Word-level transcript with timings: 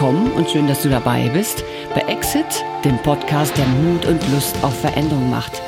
willkommen 0.00 0.32
und 0.32 0.48
schön, 0.48 0.66
dass 0.66 0.80
du 0.80 0.88
dabei 0.88 1.28
bist 1.28 1.62
bei 1.94 2.00
Exit, 2.10 2.64
dem 2.86 2.96
Podcast, 3.02 3.54
der 3.58 3.66
Mut 3.66 4.06
und 4.06 4.26
Lust 4.30 4.56
auf 4.64 4.74
Veränderung 4.80 5.28
macht. 5.28 5.60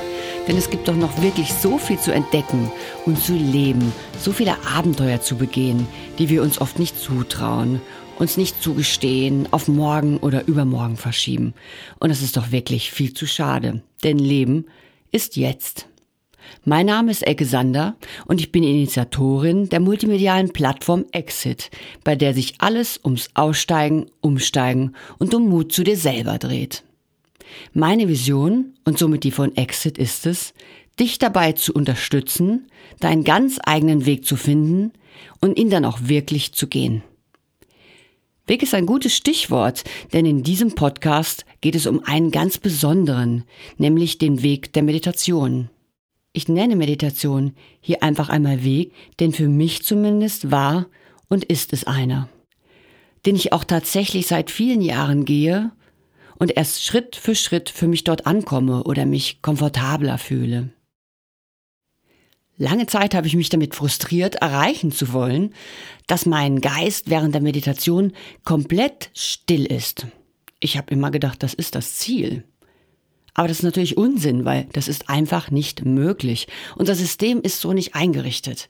Denn 0.48 0.56
es 0.56 0.70
gibt 0.70 0.88
doch 0.88 0.96
noch 0.96 1.20
wirklich 1.20 1.52
so 1.52 1.76
viel 1.76 1.98
zu 1.98 2.14
entdecken 2.14 2.72
und 3.04 3.22
zu 3.22 3.34
leben, 3.34 3.92
so 4.18 4.32
viele 4.32 4.56
Abenteuer 4.66 5.20
zu 5.20 5.36
begehen, 5.36 5.86
die 6.18 6.30
wir 6.30 6.40
uns 6.40 6.62
oft 6.62 6.78
nicht 6.78 6.98
zutrauen, 6.98 7.82
uns 8.18 8.38
nicht 8.38 8.62
zugestehen, 8.62 9.48
auf 9.50 9.68
morgen 9.68 10.16
oder 10.16 10.48
übermorgen 10.48 10.96
verschieben. 10.96 11.52
Und 11.98 12.08
das 12.08 12.22
ist 12.22 12.38
doch 12.38 12.52
wirklich 12.52 12.90
viel 12.90 13.12
zu 13.12 13.26
schade, 13.26 13.82
denn 14.02 14.18
Leben 14.18 14.64
ist 15.10 15.36
jetzt. 15.36 15.88
Mein 16.64 16.86
Name 16.86 17.10
ist 17.10 17.26
Elke 17.26 17.44
Sander 17.44 17.96
und 18.26 18.40
ich 18.40 18.52
bin 18.52 18.62
Initiatorin 18.62 19.68
der 19.68 19.80
multimedialen 19.80 20.52
Plattform 20.52 21.04
Exit, 21.12 21.70
bei 22.04 22.16
der 22.16 22.34
sich 22.34 22.54
alles 22.58 23.00
ums 23.04 23.30
Aussteigen, 23.34 24.06
Umsteigen 24.20 24.94
und 25.18 25.34
um 25.34 25.48
Mut 25.48 25.72
zu 25.72 25.84
dir 25.84 25.96
selber 25.96 26.38
dreht. 26.38 26.84
Meine 27.72 28.08
Vision 28.08 28.74
und 28.84 28.98
somit 28.98 29.24
die 29.24 29.30
von 29.30 29.56
Exit 29.56 29.98
ist 29.98 30.26
es, 30.26 30.54
dich 30.98 31.18
dabei 31.18 31.52
zu 31.52 31.72
unterstützen, 31.72 32.68
deinen 33.00 33.24
ganz 33.24 33.58
eigenen 33.64 34.06
Weg 34.06 34.26
zu 34.26 34.36
finden 34.36 34.92
und 35.40 35.58
ihn 35.58 35.70
dann 35.70 35.84
auch 35.84 35.98
wirklich 36.02 36.52
zu 36.52 36.66
gehen. 36.66 37.02
Weg 38.46 38.62
ist 38.62 38.74
ein 38.74 38.86
gutes 38.86 39.14
Stichwort, 39.14 39.84
denn 40.12 40.26
in 40.26 40.42
diesem 40.42 40.74
Podcast 40.74 41.46
geht 41.60 41.76
es 41.76 41.86
um 41.86 42.02
einen 42.04 42.32
ganz 42.32 42.58
besonderen, 42.58 43.44
nämlich 43.78 44.18
den 44.18 44.42
Weg 44.42 44.72
der 44.72 44.82
Meditation. 44.82 45.70
Ich 46.32 46.48
nenne 46.48 46.76
Meditation 46.76 47.54
hier 47.80 48.02
einfach 48.02 48.28
einmal 48.28 48.64
Weg, 48.64 48.94
denn 49.20 49.32
für 49.32 49.48
mich 49.48 49.82
zumindest 49.82 50.50
war 50.50 50.86
und 51.28 51.44
ist 51.44 51.72
es 51.72 51.84
einer, 51.84 52.28
den 53.26 53.36
ich 53.36 53.52
auch 53.52 53.64
tatsächlich 53.64 54.26
seit 54.26 54.50
vielen 54.50 54.80
Jahren 54.80 55.24
gehe 55.24 55.72
und 56.38 56.56
erst 56.56 56.82
Schritt 56.82 57.16
für 57.16 57.34
Schritt 57.34 57.68
für 57.68 57.86
mich 57.86 58.04
dort 58.04 58.26
ankomme 58.26 58.84
oder 58.84 59.04
mich 59.04 59.42
komfortabler 59.42 60.16
fühle. 60.16 60.70
Lange 62.56 62.86
Zeit 62.86 63.14
habe 63.14 63.26
ich 63.26 63.36
mich 63.36 63.48
damit 63.48 63.74
frustriert, 63.74 64.36
erreichen 64.36 64.92
zu 64.92 65.12
wollen, 65.12 65.54
dass 66.06 66.26
mein 66.26 66.60
Geist 66.60 67.10
während 67.10 67.34
der 67.34 67.42
Meditation 67.42 68.12
komplett 68.44 69.10
still 69.14 69.66
ist. 69.66 70.06
Ich 70.60 70.76
habe 70.76 70.92
immer 70.92 71.10
gedacht, 71.10 71.42
das 71.42 71.54
ist 71.54 71.74
das 71.74 71.96
Ziel. 71.96 72.44
Aber 73.34 73.48
das 73.48 73.58
ist 73.58 73.64
natürlich 73.64 73.96
Unsinn, 73.96 74.44
weil 74.44 74.66
das 74.72 74.88
ist 74.88 75.08
einfach 75.08 75.50
nicht 75.50 75.84
möglich. 75.84 76.48
Unser 76.76 76.94
System 76.94 77.40
ist 77.40 77.60
so 77.60 77.72
nicht 77.72 77.94
eingerichtet. 77.94 78.68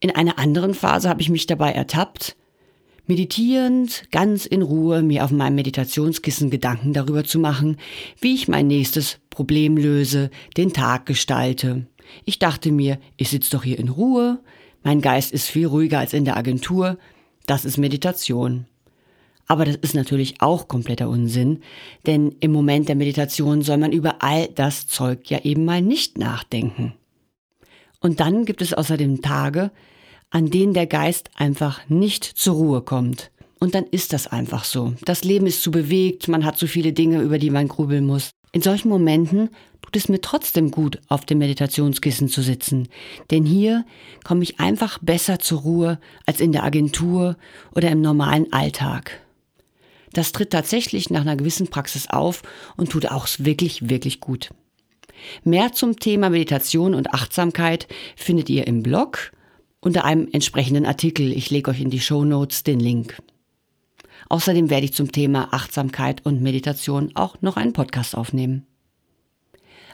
In 0.00 0.14
einer 0.14 0.38
anderen 0.38 0.74
Phase 0.74 1.08
habe 1.08 1.22
ich 1.22 1.30
mich 1.30 1.46
dabei 1.46 1.72
ertappt, 1.72 2.36
meditierend, 3.06 4.04
ganz 4.12 4.46
in 4.46 4.62
Ruhe 4.62 5.02
mir 5.02 5.24
auf 5.24 5.30
meinem 5.30 5.56
Meditationskissen 5.56 6.50
Gedanken 6.50 6.92
darüber 6.92 7.24
zu 7.24 7.38
machen, 7.38 7.78
wie 8.20 8.34
ich 8.34 8.46
mein 8.46 8.66
nächstes 8.66 9.18
Problem 9.30 9.76
löse, 9.76 10.30
den 10.56 10.72
Tag 10.72 11.06
gestalte. 11.06 11.86
Ich 12.24 12.38
dachte 12.38 12.70
mir, 12.70 12.98
ich 13.16 13.30
sitze 13.30 13.50
doch 13.50 13.64
hier 13.64 13.78
in 13.78 13.88
Ruhe, 13.88 14.40
mein 14.82 15.00
Geist 15.00 15.32
ist 15.32 15.48
viel 15.48 15.66
ruhiger 15.66 15.98
als 15.98 16.12
in 16.12 16.24
der 16.24 16.36
Agentur, 16.36 16.98
das 17.46 17.64
ist 17.64 17.78
Meditation. 17.78 18.66
Aber 19.48 19.64
das 19.64 19.76
ist 19.76 19.94
natürlich 19.94 20.40
auch 20.40 20.68
kompletter 20.68 21.08
Unsinn, 21.08 21.62
denn 22.06 22.36
im 22.40 22.52
Moment 22.52 22.88
der 22.88 22.96
Meditation 22.96 23.62
soll 23.62 23.78
man 23.78 23.92
über 23.92 24.16
all 24.22 24.48
das 24.48 24.86
Zeug 24.86 25.30
ja 25.30 25.40
eben 25.42 25.64
mal 25.64 25.80
nicht 25.80 26.18
nachdenken. 26.18 26.92
Und 28.00 28.20
dann 28.20 28.44
gibt 28.44 28.62
es 28.62 28.74
außerdem 28.74 29.22
Tage, 29.22 29.72
an 30.30 30.50
denen 30.50 30.74
der 30.74 30.86
Geist 30.86 31.30
einfach 31.34 31.80
nicht 31.88 32.24
zur 32.24 32.54
Ruhe 32.56 32.82
kommt. 32.82 33.30
Und 33.58 33.74
dann 33.74 33.84
ist 33.84 34.12
das 34.12 34.26
einfach 34.28 34.64
so. 34.64 34.94
Das 35.04 35.24
Leben 35.24 35.46
ist 35.46 35.62
zu 35.62 35.70
bewegt, 35.70 36.28
man 36.28 36.44
hat 36.44 36.58
zu 36.58 36.66
viele 36.66 36.92
Dinge, 36.92 37.22
über 37.22 37.38
die 37.38 37.50
man 37.50 37.66
grübeln 37.66 38.06
muss. 38.06 38.30
In 38.52 38.62
solchen 38.62 38.88
Momenten 38.88 39.50
tut 39.82 39.96
es 39.96 40.08
mir 40.08 40.20
trotzdem 40.20 40.70
gut, 40.70 41.00
auf 41.08 41.24
dem 41.24 41.38
Meditationskissen 41.38 42.28
zu 42.28 42.42
sitzen. 42.42 42.88
Denn 43.30 43.44
hier 43.44 43.84
komme 44.24 44.42
ich 44.42 44.60
einfach 44.60 44.98
besser 44.98 45.38
zur 45.38 45.60
Ruhe 45.60 45.98
als 46.26 46.40
in 46.40 46.52
der 46.52 46.64
Agentur 46.64 47.36
oder 47.74 47.90
im 47.90 48.00
normalen 48.00 48.52
Alltag. 48.52 49.20
Das 50.12 50.32
tritt 50.32 50.50
tatsächlich 50.50 51.10
nach 51.10 51.20
einer 51.20 51.36
gewissen 51.36 51.68
Praxis 51.68 52.08
auf 52.08 52.42
und 52.76 52.90
tut 52.90 53.10
auch 53.10 53.28
wirklich, 53.38 53.88
wirklich 53.88 54.20
gut. 54.20 54.50
Mehr 55.44 55.72
zum 55.72 55.98
Thema 55.98 56.30
Meditation 56.30 56.94
und 56.94 57.12
Achtsamkeit 57.12 57.88
findet 58.16 58.48
ihr 58.48 58.66
im 58.66 58.82
Blog 58.82 59.32
unter 59.80 60.04
einem 60.04 60.28
entsprechenden 60.32 60.86
Artikel. 60.86 61.32
Ich 61.32 61.50
lege 61.50 61.70
euch 61.70 61.80
in 61.80 61.90
die 61.90 62.00
Show 62.00 62.24
Notes 62.24 62.62
den 62.62 62.80
Link. 62.80 63.20
Außerdem 64.28 64.70
werde 64.70 64.84
ich 64.84 64.92
zum 64.92 65.10
Thema 65.12 65.48
Achtsamkeit 65.52 66.24
und 66.24 66.42
Meditation 66.42 67.12
auch 67.14 67.40
noch 67.40 67.56
einen 67.56 67.72
Podcast 67.72 68.16
aufnehmen. 68.16 68.66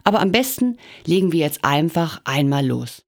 Aber 0.03 0.21
am 0.21 0.33
besten 0.33 0.77
legen 1.07 1.33
wir 1.33 1.41
jetzt 1.41 1.65
einfach 1.65 2.21
einmal 2.25 2.67
los. 2.67 3.04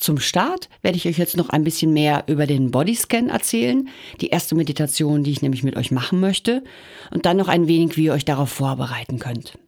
Zum 0.00 0.18
Start 0.18 0.70
werde 0.80 0.96
ich 0.96 1.06
euch 1.06 1.18
jetzt 1.18 1.36
noch 1.36 1.50
ein 1.50 1.62
bisschen 1.62 1.92
mehr 1.92 2.24
über 2.26 2.46
den 2.46 2.70
Bodyscan 2.70 3.28
erzählen, 3.28 3.88
die 4.22 4.28
erste 4.28 4.54
Meditation, 4.54 5.22
die 5.22 5.30
ich 5.30 5.42
nämlich 5.42 5.62
mit 5.62 5.76
euch 5.76 5.90
machen 5.90 6.20
möchte, 6.20 6.64
und 7.10 7.26
dann 7.26 7.36
noch 7.36 7.48
ein 7.48 7.68
wenig, 7.68 7.98
wie 7.98 8.04
ihr 8.04 8.14
euch 8.14 8.24
darauf 8.24 8.48
vorbereiten 8.48 9.18
könnt. 9.18 9.58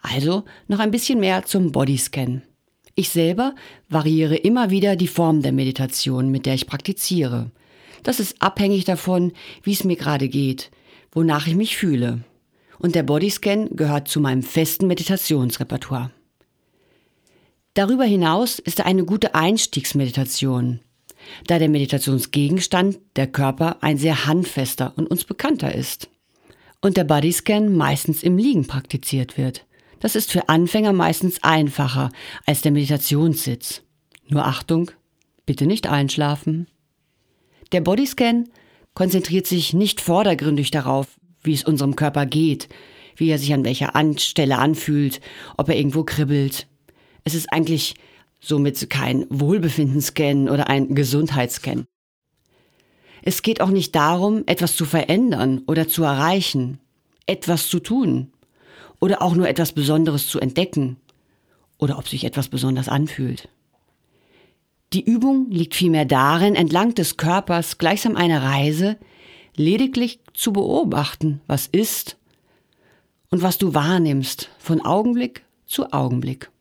Also 0.00 0.44
noch 0.68 0.78
ein 0.78 0.92
bisschen 0.92 1.18
mehr 1.18 1.44
zum 1.44 1.72
Bodyscan. 1.72 2.42
Ich 2.94 3.08
selber 3.08 3.56
variiere 3.88 4.36
immer 4.36 4.70
wieder 4.70 4.94
die 4.94 5.08
Form 5.08 5.42
der 5.42 5.52
Meditation, 5.52 6.30
mit 6.30 6.46
der 6.46 6.54
ich 6.54 6.68
praktiziere. 6.68 7.50
Das 8.04 8.20
ist 8.20 8.40
abhängig 8.40 8.84
davon, 8.84 9.32
wie 9.64 9.72
es 9.72 9.82
mir 9.82 9.96
gerade 9.96 10.28
geht, 10.28 10.70
wonach 11.10 11.48
ich 11.48 11.56
mich 11.56 11.76
fühle. 11.76 12.20
Und 12.78 12.94
der 12.94 13.02
Bodyscan 13.02 13.70
gehört 13.74 14.06
zu 14.06 14.20
meinem 14.20 14.44
festen 14.44 14.86
Meditationsrepertoire. 14.86 16.12
Darüber 17.76 18.04
hinaus 18.04 18.58
ist 18.58 18.78
er 18.78 18.86
eine 18.86 19.04
gute 19.04 19.34
Einstiegsmeditation, 19.34 20.80
da 21.46 21.58
der 21.58 21.68
Meditationsgegenstand, 21.68 22.98
der 23.16 23.26
Körper, 23.26 23.76
ein 23.82 23.98
sehr 23.98 24.24
handfester 24.24 24.94
und 24.96 25.06
uns 25.06 25.24
bekannter 25.24 25.74
ist. 25.74 26.08
Und 26.80 26.96
der 26.96 27.04
Bodyscan 27.04 27.76
meistens 27.76 28.22
im 28.22 28.38
Liegen 28.38 28.66
praktiziert 28.66 29.36
wird. 29.36 29.66
Das 30.00 30.16
ist 30.16 30.32
für 30.32 30.48
Anfänger 30.48 30.94
meistens 30.94 31.42
einfacher 31.42 32.10
als 32.46 32.62
der 32.62 32.72
Meditationssitz. 32.72 33.82
Nur 34.26 34.46
Achtung, 34.46 34.90
bitte 35.44 35.66
nicht 35.66 35.86
einschlafen. 35.86 36.68
Der 37.72 37.82
Bodyscan 37.82 38.48
konzentriert 38.94 39.46
sich 39.46 39.74
nicht 39.74 40.00
vordergründig 40.00 40.70
darauf, 40.70 41.08
wie 41.42 41.52
es 41.52 41.64
unserem 41.64 41.94
Körper 41.94 42.24
geht, 42.24 42.70
wie 43.16 43.28
er 43.28 43.38
sich 43.38 43.52
an 43.52 43.66
welcher 43.66 43.92
Stelle 44.16 44.56
anfühlt, 44.56 45.20
ob 45.58 45.68
er 45.68 45.76
irgendwo 45.76 46.04
kribbelt, 46.04 46.66
es 47.26 47.34
ist 47.34 47.52
eigentlich 47.52 47.96
somit 48.40 48.88
kein 48.88 49.26
Wohlbefindenscan 49.28 50.48
oder 50.48 50.70
ein 50.70 50.94
Gesundheitsscan. 50.94 51.84
Es 53.22 53.42
geht 53.42 53.60
auch 53.60 53.70
nicht 53.70 53.96
darum, 53.96 54.44
etwas 54.46 54.76
zu 54.76 54.84
verändern 54.84 55.62
oder 55.66 55.88
zu 55.88 56.04
erreichen, 56.04 56.78
etwas 57.26 57.68
zu 57.68 57.80
tun 57.80 58.30
oder 59.00 59.22
auch 59.22 59.34
nur 59.34 59.48
etwas 59.48 59.72
Besonderes 59.72 60.28
zu 60.28 60.38
entdecken 60.38 60.98
oder 61.78 61.98
ob 61.98 62.06
sich 62.06 62.22
etwas 62.22 62.46
besonders 62.48 62.88
anfühlt. 62.88 63.48
Die 64.92 65.02
Übung 65.04 65.50
liegt 65.50 65.74
vielmehr 65.74 66.04
darin, 66.04 66.54
entlang 66.54 66.94
des 66.94 67.16
Körpers 67.16 67.78
gleichsam 67.78 68.14
eine 68.14 68.42
Reise 68.42 68.96
lediglich 69.56 70.20
zu 70.32 70.52
beobachten, 70.52 71.40
was 71.48 71.66
ist 71.66 72.18
und 73.30 73.42
was 73.42 73.58
du 73.58 73.74
wahrnimmst, 73.74 74.48
von 74.60 74.80
Augenblick 74.80 75.44
zu 75.66 75.92
Augenblick. 75.92 76.52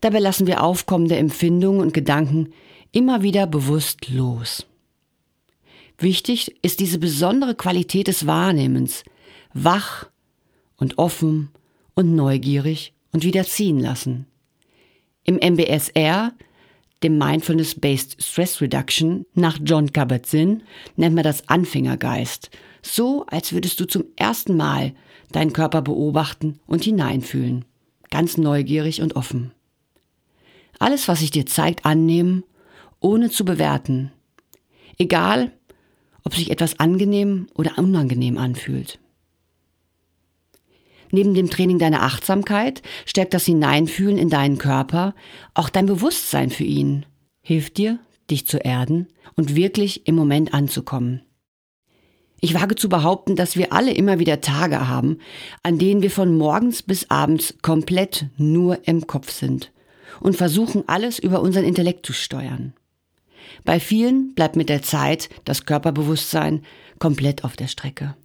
Dabei 0.00 0.20
lassen 0.20 0.46
wir 0.46 0.62
aufkommende 0.62 1.16
Empfindungen 1.16 1.80
und 1.80 1.94
Gedanken 1.94 2.52
immer 2.92 3.22
wieder 3.22 3.46
bewusst 3.46 4.08
los. 4.08 4.66
Wichtig 5.98 6.54
ist 6.62 6.80
diese 6.80 6.98
besondere 6.98 7.54
Qualität 7.54 8.06
des 8.06 8.26
Wahrnehmens, 8.26 9.02
wach 9.52 10.08
und 10.76 10.98
offen 10.98 11.50
und 11.94 12.14
neugierig 12.14 12.92
und 13.12 13.24
wieder 13.24 13.44
ziehen 13.44 13.80
lassen. 13.80 14.26
Im 15.24 15.36
MBSR, 15.36 16.32
dem 17.02 17.18
Mindfulness-Based 17.18 18.22
Stress 18.22 18.60
Reduction, 18.60 19.26
nach 19.34 19.58
John 19.62 19.92
Kabat-Zinn, 19.92 20.62
nennt 20.96 21.14
man 21.16 21.24
das 21.24 21.48
Anfängergeist, 21.48 22.50
so 22.82 23.26
als 23.26 23.52
würdest 23.52 23.80
du 23.80 23.86
zum 23.86 24.04
ersten 24.16 24.56
Mal 24.56 24.94
deinen 25.32 25.52
Körper 25.52 25.82
beobachten 25.82 26.60
und 26.66 26.84
hineinfühlen, 26.84 27.64
ganz 28.10 28.36
neugierig 28.36 29.02
und 29.02 29.16
offen. 29.16 29.52
Alles, 30.78 31.08
was 31.08 31.20
sich 31.20 31.30
dir 31.30 31.46
zeigt, 31.46 31.84
annehmen, 31.84 32.44
ohne 33.00 33.30
zu 33.30 33.44
bewerten. 33.44 34.12
Egal, 34.96 35.52
ob 36.24 36.34
sich 36.34 36.50
etwas 36.50 36.78
angenehm 36.78 37.48
oder 37.54 37.78
unangenehm 37.78 38.38
anfühlt. 38.38 38.98
Neben 41.10 41.32
dem 41.32 41.48
Training 41.48 41.78
deiner 41.78 42.02
Achtsamkeit 42.02 42.82
stärkt 43.06 43.32
das 43.32 43.46
Hineinfühlen 43.46 44.18
in 44.18 44.28
deinen 44.28 44.58
Körper 44.58 45.14
auch 45.54 45.70
dein 45.70 45.86
Bewusstsein 45.86 46.50
für 46.50 46.64
ihn, 46.64 47.06
hilft 47.40 47.78
dir, 47.78 47.98
dich 48.30 48.46
zu 48.46 48.58
erden 48.58 49.08
und 49.34 49.56
wirklich 49.56 50.06
im 50.06 50.16
Moment 50.16 50.52
anzukommen. 50.52 51.22
Ich 52.40 52.54
wage 52.54 52.76
zu 52.76 52.88
behaupten, 52.88 53.36
dass 53.36 53.56
wir 53.56 53.72
alle 53.72 53.92
immer 53.92 54.18
wieder 54.18 54.40
Tage 54.42 54.86
haben, 54.86 55.18
an 55.62 55.78
denen 55.78 56.02
wir 56.02 56.10
von 56.10 56.36
morgens 56.36 56.82
bis 56.82 57.10
abends 57.10 57.54
komplett 57.62 58.26
nur 58.36 58.86
im 58.86 59.06
Kopf 59.06 59.30
sind 59.30 59.72
und 60.20 60.36
versuchen 60.36 60.84
alles 60.86 61.18
über 61.18 61.40
unseren 61.40 61.64
Intellekt 61.64 62.06
zu 62.06 62.12
steuern. 62.12 62.74
Bei 63.64 63.80
vielen 63.80 64.34
bleibt 64.34 64.56
mit 64.56 64.68
der 64.68 64.82
Zeit 64.82 65.28
das 65.44 65.64
Körperbewusstsein 65.64 66.62
komplett 66.98 67.44
auf 67.44 67.56
der 67.56 67.68
Strecke. 67.68 68.16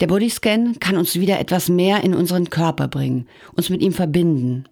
Der 0.00 0.06
Bodyscan 0.08 0.78
kann 0.78 0.96
uns 0.96 1.14
wieder 1.14 1.38
etwas 1.40 1.68
mehr 1.68 2.04
in 2.04 2.14
unseren 2.14 2.50
Körper 2.50 2.88
bringen, 2.88 3.26
uns 3.54 3.70
mit 3.70 3.80
ihm 3.80 3.92
verbinden, 3.92 4.64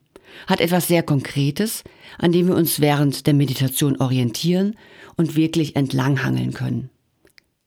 hat 0.46 0.60
etwas 0.60 0.88
sehr 0.88 1.02
Konkretes, 1.02 1.84
an 2.19 2.32
dem 2.32 2.48
wir 2.48 2.56
uns 2.56 2.81
während 2.81 3.26
der 3.26 3.34
Meditation 3.34 4.00
orientieren 4.00 4.76
und 5.16 5.36
wirklich 5.36 5.76
entlanghangeln 5.76 6.52
können 6.52 6.90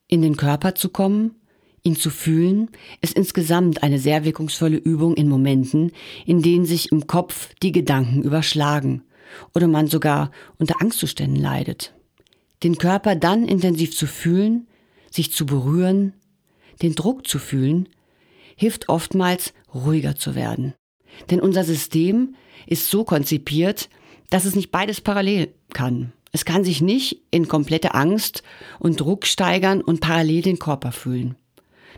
in 0.08 0.22
den 0.22 0.38
Körper 0.38 0.76
zu 0.76 0.90
kommen, 0.90 1.36
ihn 1.88 1.96
zu 1.96 2.10
fühlen, 2.10 2.70
ist 3.02 3.18
insgesamt 3.18 3.82
eine 3.82 3.98
sehr 3.98 4.26
wirkungsvolle 4.26 4.78
Übung 4.78 5.16
in 5.16 5.30
Momenten, 5.30 5.92
in 6.26 6.42
denen 6.42 6.66
sich 6.66 6.92
im 6.92 7.08
Kopf 7.08 7.50
die 7.64 7.72
Gedanken 7.72 8.22
überschlagen 8.22 9.04
oder 9.56 9.68
man 9.68 9.88
sogar 9.88 10.32
unter 10.60 10.82
Angstzuständen 10.82 11.42
leidet. 11.42 11.94
Den 12.64 12.78
Körper 12.78 13.16
dann 13.16 13.48
intensiv 13.48 13.96
zu 13.96 14.06
fühlen, 14.06 14.68
sich 15.10 15.32
zu 15.32 15.46
berühren, 15.46 16.14
den 16.82 16.94
Druck 16.94 17.26
zu 17.26 17.40
fühlen, 17.40 17.88
hilft 18.56 18.90
oftmals 18.90 19.54
ruhiger 19.74 20.16
zu 20.16 20.36
werden. 20.36 20.74
Denn 21.30 21.40
unser 21.40 21.64
System 21.64 22.36
ist 22.66 22.90
so 22.90 23.04
konzipiert, 23.04 23.90
dass 24.30 24.46
es 24.46 24.56
nicht 24.56 24.72
beides 24.72 25.00
parallel 25.00 25.54
kann. 25.74 26.12
Es 26.34 26.44
kann 26.44 26.66
sich 26.66 26.82
nicht 26.82 27.22
in 27.32 27.48
komplette 27.48 27.94
Angst 27.94 28.44
und 28.80 29.00
Druck 29.00 29.26
steigern 29.26 29.82
und 29.82 30.02
parallel 30.02 30.42
den 30.42 30.60
Körper 30.60 30.92
fühlen. 30.92 31.38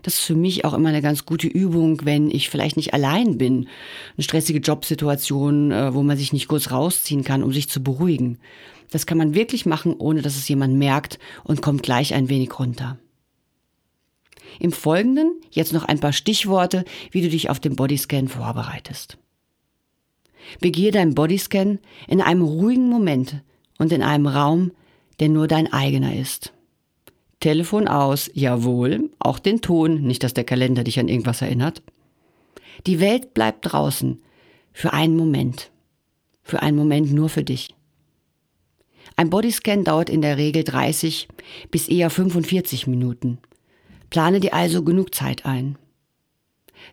Das 0.02 0.16
ist 0.16 0.22
für 0.22 0.36
mich 0.36 0.66
auch 0.66 0.74
immer 0.74 0.90
eine 0.90 1.02
ganz 1.02 1.26
gute 1.26 1.48
Übung, 1.48 2.02
wenn 2.04 2.30
ich 2.30 2.50
vielleicht 2.50 2.78
nicht 2.78 2.94
allein 2.94 3.38
bin. 3.38 3.68
Eine 4.16 4.24
stressige 4.24 4.60
Jobsituation, 4.60 5.72
äh, 5.72 5.94
wo 5.94 6.04
man 6.04 6.18
sich 6.18 6.34
nicht 6.34 6.48
kurz 6.48 6.72
rausziehen 6.72 7.24
kann, 7.24 7.44
um 7.44 7.52
sich 7.52 7.70
zu 7.70 7.84
beruhigen. 7.84 8.40
Das 8.92 9.06
kann 9.06 9.18
man 9.18 9.36
wirklich 9.36 9.66
machen, 9.66 9.96
ohne 9.98 10.22
dass 10.22 10.36
es 10.36 10.48
jemand 10.48 10.76
merkt 10.76 11.20
und 11.44 11.62
kommt 11.62 11.84
gleich 11.84 12.14
ein 12.14 12.30
wenig 12.30 12.58
runter. 12.58 12.98
Im 14.60 14.72
Folgenden 14.72 15.40
jetzt 15.52 15.74
noch 15.74 15.86
ein 15.86 16.00
paar 16.00 16.14
Stichworte, 16.14 16.86
wie 17.12 17.22
du 17.22 17.30
dich 17.30 17.50
auf 17.50 17.60
den 17.60 17.76
Bodyscan 17.76 18.28
vorbereitest. 18.28 19.18
Begehe 20.60 20.92
deinen 20.92 21.14
Bodyscan 21.14 21.80
in 22.08 22.22
einem 22.22 22.42
ruhigen 22.42 22.90
Moment 22.90 23.44
und 23.78 23.92
in 23.92 24.02
einem 24.02 24.26
Raum, 24.26 24.72
der 25.20 25.30
nur 25.30 25.48
dein 25.48 25.72
eigener 25.72 26.16
ist. 26.16 26.54
Telefon 27.40 27.88
aus, 27.88 28.30
jawohl, 28.34 29.10
auch 29.20 29.40
den 29.40 29.62
Ton, 29.62 30.02
nicht 30.02 30.24
dass 30.24 30.34
der 30.34 30.44
Kalender 30.44 30.84
dich 30.84 31.00
an 31.00 31.08
irgendwas 31.08 31.42
erinnert. 31.42 31.82
Die 32.88 33.00
Welt 33.00 33.34
bleibt 33.34 33.72
draußen, 33.72 34.22
für 34.74 34.94
einen 34.94 35.16
Moment. 35.16 35.72
Für 36.44 36.62
einen 36.62 36.78
Moment 36.78 37.12
nur 37.12 37.30
für 37.30 37.44
dich. 37.44 37.76
Ein 39.16 39.30
Bodyscan 39.30 39.84
dauert 39.84 40.10
in 40.10 40.22
der 40.22 40.38
Regel 40.38 40.64
30 40.64 41.28
bis 41.72 41.88
eher 41.88 42.10
45 42.10 42.88
Minuten. 42.88 43.40
Plane 44.10 44.40
dir 44.40 44.54
also 44.54 44.84
genug 44.84 45.14
Zeit 45.14 45.46
ein. 45.46 45.78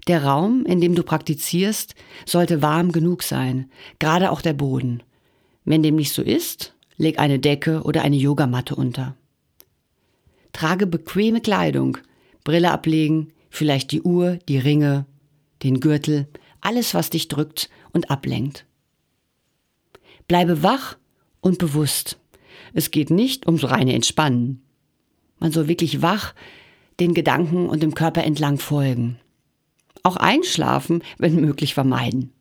Der 0.08 0.25
Raum, 0.25 0.64
in 0.66 0.81
dem 0.81 0.94
du 0.94 1.02
praktizierst, 1.02 1.94
sollte 2.25 2.60
warm 2.62 2.92
genug 2.92 3.22
sein, 3.22 3.70
gerade 3.99 4.31
auch 4.31 4.40
der 4.40 4.54
Boden. 4.54 5.02
Wenn 5.64 5.82
dem 5.82 5.96
nicht 5.96 6.12
so 6.12 6.22
ist, 6.22 6.76
Leg 6.99 7.19
eine 7.19 7.38
Decke 7.38 7.82
oder 7.82 8.02
eine 8.02 8.16
Yogamatte 8.16 8.75
unter. 8.75 9.16
Trage 10.56 10.87
bequeme 10.87 11.43
Kleidung, 11.43 11.99
Brille 12.43 12.70
ablegen, 12.70 13.35
vielleicht 13.50 13.93
die 13.93 14.00
Uhr, 14.00 14.38
die 14.49 14.56
Ringe, 14.56 15.05
den 15.62 15.81
Gürtel, 15.81 16.29
alles, 16.62 16.94
was 16.94 17.11
dich 17.11 17.29
drückt 17.29 17.69
und 17.93 18.11
ablenkt. 18.11 18.64
Bleibe 20.29 20.62
wach 20.62 20.97
und 21.43 21.58
bewusst. 21.58 22.19
Es 22.73 22.91
geht 22.91 23.11
nicht 23.11 23.47
ums 23.47 23.69
reine 23.69 23.93
Entspannen. 23.93 24.62
Man 25.41 25.53
soll 25.53 25.69
wirklich 25.69 26.00
wach 26.00 26.35
den 27.00 27.12
Gedanken 27.12 27.69
und 27.69 27.82
dem 27.82 27.94
Körper 27.94 28.25
entlang 28.25 28.56
folgen. 28.56 29.19
Auch 30.05 30.17
einschlafen, 30.17 31.02
wenn 31.19 31.38
möglich, 31.38 31.75
vermeiden. 31.75 32.32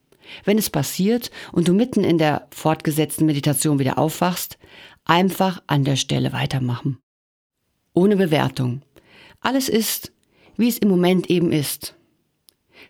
Wenn 0.46 0.58
es 0.58 0.70
passiert 0.70 1.32
und 1.52 1.68
du 1.68 1.74
mitten 1.74 2.06
in 2.06 2.18
der 2.18 2.48
fortgesetzten 2.52 3.26
Meditation 3.26 3.78
wieder 3.78 3.98
aufwachst, 3.98 4.58
einfach 5.04 5.62
an 5.68 5.84
der 5.84 5.98
Stelle 5.98 6.32
weitermachen. 6.32 6.98
Ohne 7.96 8.18
Bewertung. 8.18 8.84
Alles 9.42 9.70
ist, 9.70 10.12
wie 10.58 10.68
es 10.68 10.78
im 10.78 10.90
Moment 10.90 11.30
eben 11.30 11.52
ist. 11.52 11.96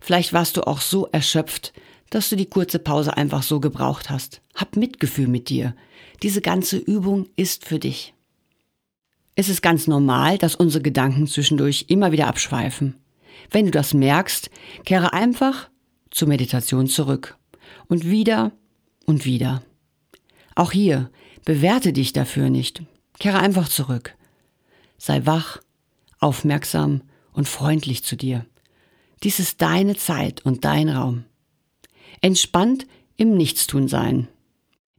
Vielleicht 0.02 0.34
warst 0.34 0.58
du 0.58 0.68
auch 0.68 0.82
so 0.82 1.08
erschöpft, 1.08 1.74
dass 2.10 2.30
du 2.30 2.36
die 2.36 2.48
kurze 2.48 2.80
Pause 2.80 3.16
einfach 3.16 3.44
so 3.44 3.60
gebraucht 3.60 4.10
hast. 4.10 4.42
Hab 4.54 4.76
Mitgefühl 4.76 5.28
mit 5.28 5.50
dir. 5.50 5.76
Diese 6.24 6.42
ganze 6.42 6.78
Übung 6.78 7.28
ist 7.36 7.66
für 7.66 7.80
dich. 7.80 8.14
Es 9.36 9.50
ist 9.50 9.62
ganz 9.62 9.88
normal, 9.88 10.38
dass 10.38 10.56
unsere 10.56 10.82
Gedanken 10.82 11.28
zwischendurch 11.28 11.86
immer 11.88 12.12
wieder 12.12 12.28
abschweifen. 12.28 12.96
Wenn 13.52 13.66
du 13.66 13.72
das 13.72 13.94
merkst, 13.94 14.50
kehre 14.86 15.14
einfach 15.14 15.70
zur 16.10 16.28
Meditation 16.30 16.88
zurück. 16.88 17.38
Und 17.88 18.06
wieder 18.06 18.54
und 19.06 19.26
wieder. 19.26 19.62
Auch 20.56 20.72
hier, 20.72 21.12
bewerte 21.44 21.92
dich 21.92 22.14
dafür 22.14 22.50
nicht. 22.50 22.82
Kehre 23.20 23.40
einfach 23.40 23.68
zurück. 23.68 24.16
Sei 25.06 25.26
wach, 25.26 25.60
aufmerksam 26.20 27.02
und 27.32 27.48
freundlich 27.48 28.04
zu 28.04 28.16
dir. 28.16 28.46
Dies 29.22 29.40
ist 29.40 29.62
deine 29.62 29.96
Zeit 29.96 30.44
und 30.46 30.66
dein 30.66 30.90
Raum. 30.90 31.26
Entspannt 32.22 32.88
im 33.16 33.36
Nichtstun 33.38 33.88
sein. 33.88 34.28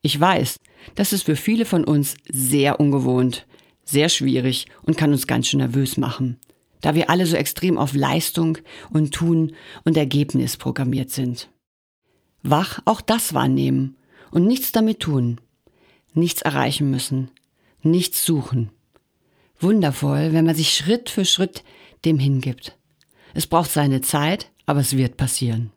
Ich 0.03 0.21
weiß, 0.21 0.59
das 0.95 1.13
ist 1.13 1.25
für 1.25 1.35
viele 1.35 1.65
von 1.65 1.85
uns 1.85 2.15
sehr 2.31 2.79
ungewohnt, 2.79 3.47
sehr 3.85 4.09
schwierig 4.09 4.67
und 4.83 4.97
kann 4.97 5.11
uns 5.11 5.27
ganz 5.27 5.49
schön 5.49 5.59
nervös 5.59 5.97
machen 5.97 6.39
da 6.83 6.95
wir 6.95 7.11
alle 7.11 7.27
so 7.27 7.37
extrem 7.37 7.79
auf 7.79 7.95
Leistung 7.95 8.59
und 8.91 9.13
Tun 9.13 9.57
und 9.85 9.97
Ergebnis 9.97 10.57
programmiert 10.57 11.11
sind. 11.11 11.49
Wach 12.45 12.81
auch 12.85 13.01
das 13.01 13.35
wahrnehmen 13.35 13.97
und 14.31 14.47
nichts 14.47 14.71
damit 14.71 15.01
tun, 15.01 15.41
nichts 16.15 16.43
erreichen 16.43 16.89
müssen, 16.91 17.31
nichts 17.83 18.25
suchen. 18.25 18.71
Wundervoll, 19.61 20.33
wenn 20.33 20.45
man 20.45 20.55
sich 20.55 20.75
Schritt 20.75 21.11
für 21.11 21.25
Schritt 21.25 21.65
dem 22.05 22.19
hingibt. 22.19 22.77
Es 23.35 23.47
braucht 23.47 23.71
seine 23.71 24.01
Zeit, 24.01 24.51
aber 24.67 24.81
es 24.81 24.97
wird 24.97 25.17
passieren. 25.17 25.73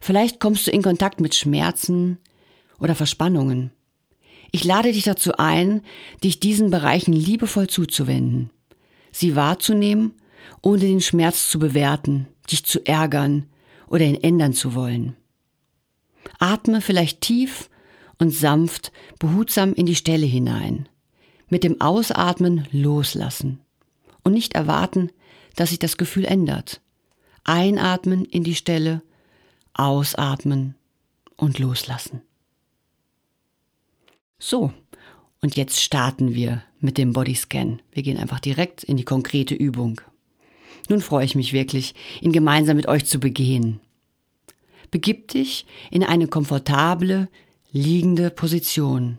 Vielleicht 0.00 0.40
kommst 0.40 0.66
du 0.66 0.70
in 0.70 0.82
Kontakt 0.82 1.20
mit 1.20 1.34
Schmerzen 1.34 2.18
oder 2.78 2.94
Verspannungen. 2.94 3.70
Ich 4.52 4.64
lade 4.64 4.92
dich 4.92 5.04
dazu 5.04 5.32
ein, 5.36 5.82
dich 6.24 6.40
diesen 6.40 6.70
Bereichen 6.70 7.12
liebevoll 7.12 7.68
zuzuwenden 7.68 8.50
sie 9.12 9.36
wahrzunehmen, 9.36 10.12
ohne 10.62 10.80
den 10.80 11.00
Schmerz 11.00 11.48
zu 11.48 11.58
bewerten, 11.58 12.26
dich 12.50 12.64
zu 12.64 12.84
ärgern 12.86 13.46
oder 13.88 14.04
ihn 14.04 14.22
ändern 14.22 14.52
zu 14.52 14.74
wollen. 14.74 15.16
Atme 16.38 16.80
vielleicht 16.80 17.20
tief 17.20 17.70
und 18.18 18.30
sanft, 18.30 18.92
behutsam 19.18 19.72
in 19.74 19.86
die 19.86 19.96
Stelle 19.96 20.26
hinein. 20.26 20.88
Mit 21.50 21.64
dem 21.64 21.80
Ausatmen 21.80 22.66
loslassen 22.72 23.60
und 24.22 24.32
nicht 24.32 24.54
erwarten, 24.54 25.10
dass 25.56 25.70
sich 25.70 25.78
das 25.78 25.96
Gefühl 25.98 26.24
ändert. 26.24 26.80
Einatmen 27.44 28.24
in 28.24 28.44
die 28.44 28.54
Stelle, 28.54 29.02
ausatmen 29.74 30.74
und 31.36 31.58
loslassen. 31.58 32.22
So, 34.38 34.72
und 35.42 35.56
jetzt 35.56 35.80
starten 35.80 36.34
wir 36.34 36.62
mit 36.80 36.98
dem 36.98 37.12
Bodyscan. 37.12 37.82
Wir 37.92 38.02
gehen 38.02 38.16
einfach 38.16 38.40
direkt 38.40 38.84
in 38.84 38.96
die 38.96 39.04
konkrete 39.04 39.54
Übung. 39.54 40.00
Nun 40.88 41.00
freue 41.00 41.24
ich 41.24 41.34
mich 41.34 41.52
wirklich, 41.52 41.94
ihn 42.20 42.32
gemeinsam 42.32 42.76
mit 42.76 42.88
euch 42.88 43.06
zu 43.06 43.20
begehen. 43.20 43.80
Begib 44.90 45.28
dich 45.28 45.66
in 45.90 46.02
eine 46.02 46.26
komfortable, 46.26 47.28
liegende 47.70 48.30
Position. 48.30 49.18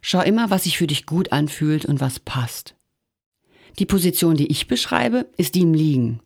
Schau 0.00 0.22
immer, 0.22 0.50
was 0.50 0.64
sich 0.64 0.78
für 0.78 0.86
dich 0.86 1.06
gut 1.06 1.32
anfühlt 1.32 1.84
und 1.84 2.00
was 2.00 2.18
passt. 2.20 2.74
Die 3.78 3.86
Position, 3.86 4.36
die 4.36 4.50
ich 4.50 4.66
beschreibe, 4.66 5.26
ist 5.36 5.54
die 5.54 5.62
im 5.62 5.74
Liegen. 5.74 6.20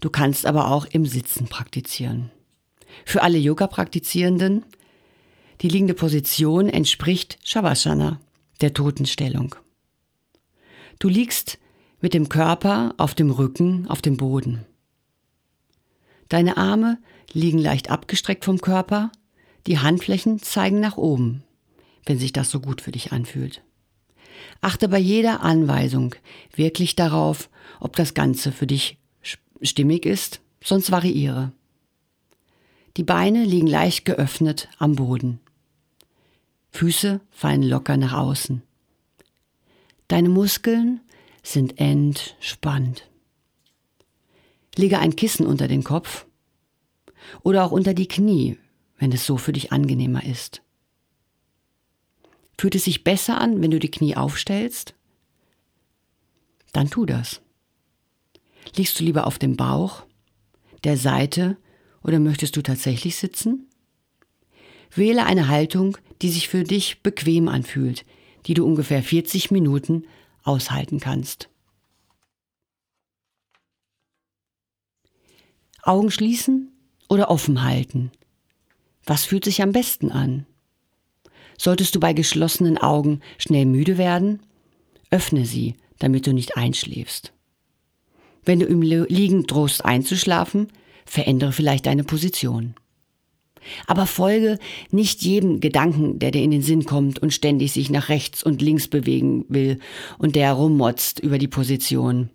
Du 0.00 0.10
kannst 0.10 0.46
aber 0.46 0.70
auch 0.70 0.86
im 0.86 1.06
Sitzen 1.06 1.48
praktizieren. 1.48 2.30
Für 3.04 3.22
alle 3.22 3.38
Yoga-Praktizierenden, 3.38 4.64
die 5.60 5.68
liegende 5.68 5.94
Position 5.94 6.68
entspricht 6.68 7.38
Shavasana, 7.44 8.20
der 8.60 8.74
Totenstellung. 8.74 9.54
Du 10.98 11.08
liegst 11.08 11.58
mit 12.00 12.14
dem 12.14 12.28
Körper 12.28 12.94
auf 12.96 13.14
dem 13.14 13.30
Rücken 13.30 13.88
auf 13.88 14.02
dem 14.02 14.16
Boden. 14.16 14.64
Deine 16.28 16.56
Arme 16.56 16.98
liegen 17.32 17.58
leicht 17.58 17.90
abgestreckt 17.90 18.44
vom 18.44 18.60
Körper, 18.60 19.10
die 19.66 19.78
Handflächen 19.78 20.40
zeigen 20.40 20.80
nach 20.80 20.96
oben, 20.96 21.42
wenn 22.08 22.18
sich 22.18 22.32
das 22.32 22.50
so 22.50 22.60
gut 22.60 22.80
für 22.80 22.90
dich 22.90 23.12
anfühlt. 23.12 23.62
Achte 24.62 24.88
bei 24.88 24.98
jeder 24.98 25.42
Anweisung 25.42 26.14
wirklich 26.54 26.96
darauf, 26.96 27.50
ob 27.80 27.96
das 27.96 28.14
Ganze 28.14 28.50
für 28.50 28.66
dich 28.66 28.96
stimmig 29.60 30.06
ist, 30.06 30.40
sonst 30.64 30.90
variiere. 30.90 31.52
Die 32.96 33.04
Beine 33.04 33.44
liegen 33.44 33.66
leicht 33.66 34.06
geöffnet 34.06 34.68
am 34.78 34.96
Boden. 34.96 35.38
Füße 36.70 37.20
fallen 37.30 37.62
locker 37.62 37.98
nach 37.98 38.14
außen. 38.14 38.62
Deine 40.08 40.30
Muskeln 40.30 41.00
sind 41.42 41.78
entspannt. 41.78 43.06
Lege 44.76 44.98
ein 44.98 45.14
Kissen 45.14 45.46
unter 45.46 45.68
den 45.68 45.84
Kopf 45.84 46.24
oder 47.42 47.64
auch 47.64 47.72
unter 47.72 47.92
die 47.92 48.08
Knie, 48.08 48.56
wenn 48.98 49.12
es 49.12 49.26
so 49.26 49.36
für 49.36 49.52
dich 49.52 49.72
angenehmer 49.72 50.24
ist. 50.24 50.62
Fühlt 52.58 52.74
es 52.74 52.84
sich 52.84 53.04
besser 53.04 53.40
an, 53.40 53.62
wenn 53.62 53.70
du 53.70 53.78
die 53.78 53.90
Knie 53.90 54.16
aufstellst? 54.16 54.94
Dann 56.72 56.90
tu 56.90 57.06
das. 57.06 57.40
Liegst 58.76 58.98
du 58.98 59.04
lieber 59.04 59.26
auf 59.28 59.38
dem 59.38 59.56
Bauch, 59.56 60.04
der 60.82 60.96
Seite 60.96 61.56
oder 62.02 62.18
möchtest 62.18 62.56
du 62.56 62.62
tatsächlich 62.62 63.16
sitzen? 63.16 63.68
Wähle 64.90 65.24
eine 65.24 65.48
Haltung, 65.48 65.98
die 66.20 66.30
sich 66.30 66.48
für 66.48 66.64
dich 66.64 67.02
bequem 67.02 67.48
anfühlt, 67.48 68.04
die 68.46 68.54
du 68.54 68.66
ungefähr 68.66 69.04
40 69.04 69.52
Minuten 69.52 70.04
aushalten 70.42 70.98
kannst. 70.98 71.48
Augen 75.82 76.10
schließen 76.10 76.72
oder 77.08 77.30
offen 77.30 77.62
halten. 77.62 78.10
Was 79.04 79.24
fühlt 79.24 79.44
sich 79.44 79.62
am 79.62 79.72
besten 79.72 80.10
an? 80.10 80.44
Solltest 81.58 81.94
du 81.94 82.00
bei 82.00 82.12
geschlossenen 82.12 82.78
Augen 82.78 83.20
schnell 83.36 83.66
müde 83.66 83.98
werden, 83.98 84.40
öffne 85.10 85.44
sie, 85.44 85.74
damit 85.98 86.26
du 86.26 86.32
nicht 86.32 86.56
einschläfst. 86.56 87.32
Wenn 88.44 88.60
du 88.60 88.66
im 88.66 88.80
Liegen 88.80 89.46
drohst 89.46 89.84
einzuschlafen, 89.84 90.68
verändere 91.04 91.52
vielleicht 91.52 91.86
deine 91.86 92.04
Position. 92.04 92.74
Aber 93.86 94.06
folge 94.06 94.58
nicht 94.90 95.22
jedem 95.22 95.60
Gedanken, 95.60 96.18
der 96.18 96.30
dir 96.30 96.42
in 96.42 96.52
den 96.52 96.62
Sinn 96.62 96.84
kommt 96.84 97.18
und 97.18 97.34
ständig 97.34 97.72
sich 97.72 97.90
nach 97.90 98.08
rechts 98.08 98.42
und 98.42 98.62
links 98.62 98.88
bewegen 98.88 99.44
will 99.48 99.80
und 100.18 100.36
der 100.36 100.52
rummotzt 100.52 101.18
über 101.18 101.38
die 101.38 101.48
Position. 101.48 102.30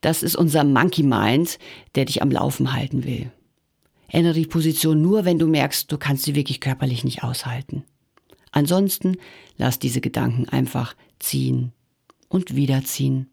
Das 0.00 0.22
ist 0.22 0.36
unser 0.36 0.64
Monkey 0.64 1.02
Mind, 1.02 1.58
der 1.94 2.04
dich 2.04 2.22
am 2.22 2.30
Laufen 2.30 2.72
halten 2.72 3.04
will. 3.04 3.30
Ändere 4.08 4.34
die 4.34 4.46
Position 4.46 5.00
nur, 5.02 5.24
wenn 5.24 5.38
du 5.38 5.46
merkst, 5.46 5.90
du 5.90 5.98
kannst 5.98 6.24
sie 6.24 6.34
wirklich 6.34 6.60
körperlich 6.60 7.02
nicht 7.04 7.24
aushalten. 7.24 7.84
Ansonsten 8.52 9.16
lass 9.56 9.78
diese 9.78 10.00
Gedanken 10.00 10.48
einfach 10.48 10.94
ziehen 11.18 11.72
und 12.28 12.54
wiederziehen 12.54 13.28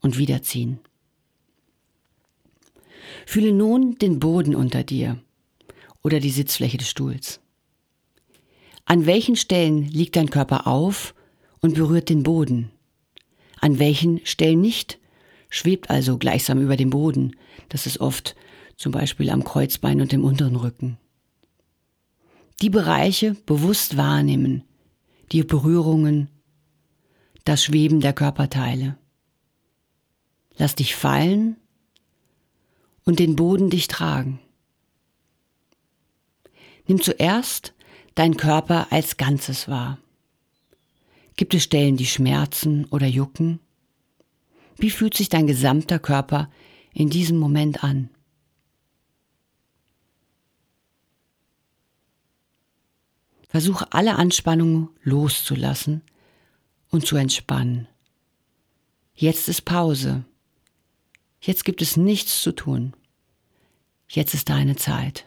und 0.00 0.18
wiederziehen. 0.18 0.80
Fühle 3.24 3.52
nun 3.52 3.96
den 3.98 4.18
Boden 4.18 4.54
unter 4.54 4.82
dir 4.82 5.18
oder 6.02 6.20
die 6.20 6.30
Sitzfläche 6.30 6.76
des 6.76 6.90
Stuhls. 6.90 7.40
An 8.84 9.06
welchen 9.06 9.36
Stellen 9.36 9.86
liegt 9.88 10.16
dein 10.16 10.30
Körper 10.30 10.66
auf 10.66 11.14
und 11.60 11.74
berührt 11.74 12.08
den 12.08 12.22
Boden? 12.22 12.70
An 13.60 13.78
welchen 13.78 14.24
Stellen 14.24 14.60
nicht, 14.60 14.98
schwebt 15.50 15.90
also 15.90 16.18
gleichsam 16.18 16.60
über 16.60 16.76
dem 16.76 16.90
Boden. 16.90 17.36
Das 17.68 17.86
ist 17.86 18.00
oft 18.00 18.34
zum 18.76 18.92
Beispiel 18.92 19.30
am 19.30 19.44
Kreuzbein 19.44 20.00
und 20.00 20.12
dem 20.12 20.24
unteren 20.24 20.56
Rücken. 20.56 20.98
Die 22.60 22.70
Bereiche 22.70 23.34
bewusst 23.46 23.96
wahrnehmen, 23.96 24.64
die 25.30 25.44
Berührungen, 25.44 26.28
das 27.44 27.62
Schweben 27.62 28.00
der 28.00 28.12
Körperteile. 28.12 28.98
Lass 30.56 30.74
dich 30.74 30.96
fallen 30.96 31.56
und 33.04 33.20
den 33.20 33.36
Boden 33.36 33.70
dich 33.70 33.86
tragen. 33.86 34.40
Nimm 36.88 37.00
zuerst 37.00 37.74
dein 38.16 38.36
Körper 38.36 38.90
als 38.90 39.16
Ganzes 39.16 39.68
wahr. 39.68 39.98
Gibt 41.36 41.54
es 41.54 41.62
Stellen, 41.62 41.96
die 41.96 42.06
schmerzen 42.06 42.86
oder 42.86 43.06
jucken? 43.06 43.60
Wie 44.76 44.90
fühlt 44.90 45.16
sich 45.16 45.28
dein 45.28 45.46
gesamter 45.46 46.00
Körper 46.00 46.50
in 46.92 47.08
diesem 47.08 47.38
Moment 47.38 47.84
an? 47.84 48.10
Versuche 53.48 53.92
alle 53.92 54.16
Anspannungen 54.16 54.90
loszulassen 55.02 56.02
und 56.90 57.06
zu 57.06 57.16
entspannen. 57.16 57.88
Jetzt 59.14 59.48
ist 59.48 59.64
Pause. 59.64 60.24
Jetzt 61.40 61.64
gibt 61.64 61.80
es 61.80 61.96
nichts 61.96 62.42
zu 62.42 62.52
tun. 62.52 62.94
Jetzt 64.08 64.34
ist 64.34 64.50
deine 64.50 64.76
Zeit. 64.76 65.24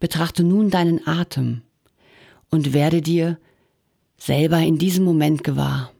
Betrachte 0.00 0.42
nun 0.42 0.70
deinen 0.70 1.06
Atem 1.06 1.62
und 2.50 2.72
werde 2.72 3.02
dir 3.02 3.38
selber 4.18 4.58
in 4.58 4.76
diesem 4.76 5.04
Moment 5.04 5.44
gewahr. 5.44 5.92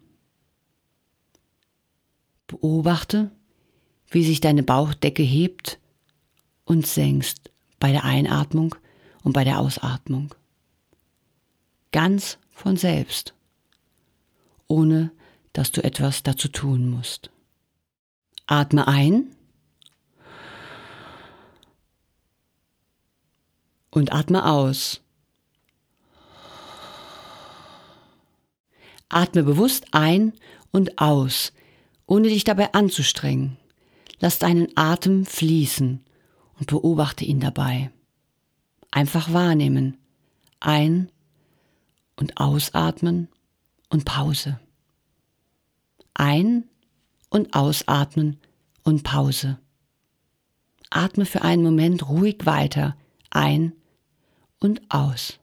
Beobachte, 2.48 3.30
wie 4.10 4.24
sich 4.24 4.40
deine 4.40 4.62
Bauchdecke 4.62 5.22
hebt 5.22 5.78
und 6.64 6.86
senkst 6.86 7.50
bei 7.78 7.92
der 7.92 8.04
Einatmung 8.04 8.74
und 9.22 9.32
bei 9.32 9.44
der 9.44 9.58
Ausatmung. 9.58 10.34
Ganz 11.92 12.38
von 12.52 12.76
selbst, 12.76 13.34
ohne 14.66 15.10
dass 15.52 15.72
du 15.72 15.82
etwas 15.82 16.22
dazu 16.22 16.48
tun 16.48 16.88
musst. 16.88 17.30
Atme 18.46 18.86
ein 18.86 19.34
und 23.90 24.12
atme 24.12 24.44
aus. 24.46 25.00
Atme 29.08 29.42
bewusst 29.42 29.86
ein 29.92 30.32
und 30.72 30.98
aus, 30.98 31.52
ohne 32.06 32.28
dich 32.28 32.44
dabei 32.44 32.72
anzustrengen. 32.74 33.56
Lass 34.20 34.38
deinen 34.38 34.68
Atem 34.76 35.26
fließen 35.26 36.05
und 36.58 36.66
beobachte 36.68 37.24
ihn 37.24 37.40
dabei. 37.40 37.90
Einfach 38.90 39.32
wahrnehmen. 39.32 39.98
Ein- 40.60 41.10
und 42.16 42.38
ausatmen 42.38 43.28
und 43.90 44.04
Pause. 44.04 44.58
Ein- 46.14 46.64
und 47.28 47.54
ausatmen 47.54 48.38
und 48.82 49.02
Pause. 49.02 49.58
Atme 50.90 51.26
für 51.26 51.42
einen 51.42 51.62
Moment 51.62 52.08
ruhig 52.08 52.46
weiter 52.46 52.96
ein 53.30 53.72
und 54.60 54.80
aus. 54.88 55.38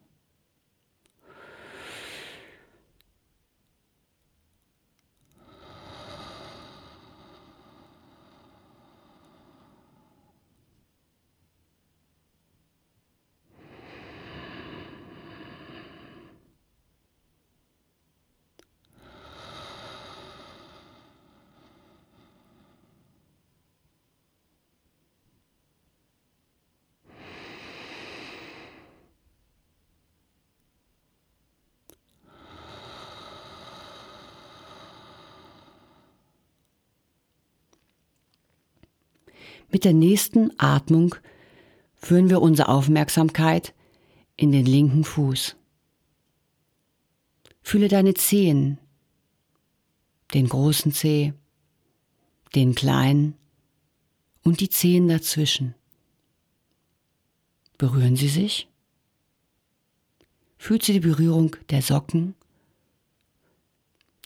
Mit 39.74 39.86
der 39.86 39.94
nächsten 39.94 40.52
Atmung 40.60 41.16
führen 41.96 42.30
wir 42.30 42.44
unsere 42.44 42.70
Aufmerksamkeit 42.70 43.74
in 44.38 44.52
den 44.52 44.68
linken 44.68 45.04
Fuß. 45.04 45.56
Fühle 47.64 47.88
deine 47.88 48.14
Zehen, 48.14 48.78
den 50.36 50.48
großen 50.48 50.92
Zeh, 50.92 51.34
den 52.54 52.76
kleinen 52.76 53.34
und 54.44 54.60
die 54.60 54.70
Zehen 54.70 55.08
dazwischen. 55.08 55.74
Berühren 57.80 58.16
sie 58.16 58.30
sich? 58.30 58.68
Fühlst 60.60 60.88
du 60.88 60.94
die 60.94 61.00
Berührung 61.00 61.56
der 61.72 61.82
Socken, 61.82 62.36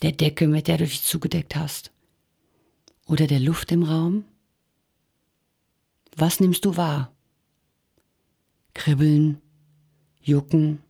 der 0.01 0.11
Decke, 0.11 0.49
mit 0.49 0.67
der 0.67 0.77
du 0.77 0.83
dich 0.83 1.03
zugedeckt 1.03 1.55
hast, 1.55 1.93
oder 3.05 3.27
der 3.27 3.39
Luft 3.39 3.71
im 3.71 3.83
Raum? 3.83 4.25
Was 6.19 6.39
nimmst 6.39 6.65
du 6.65 6.77
wahr? 6.77 7.15
Kribbeln, 8.73 9.39
Jucken, 10.19 10.81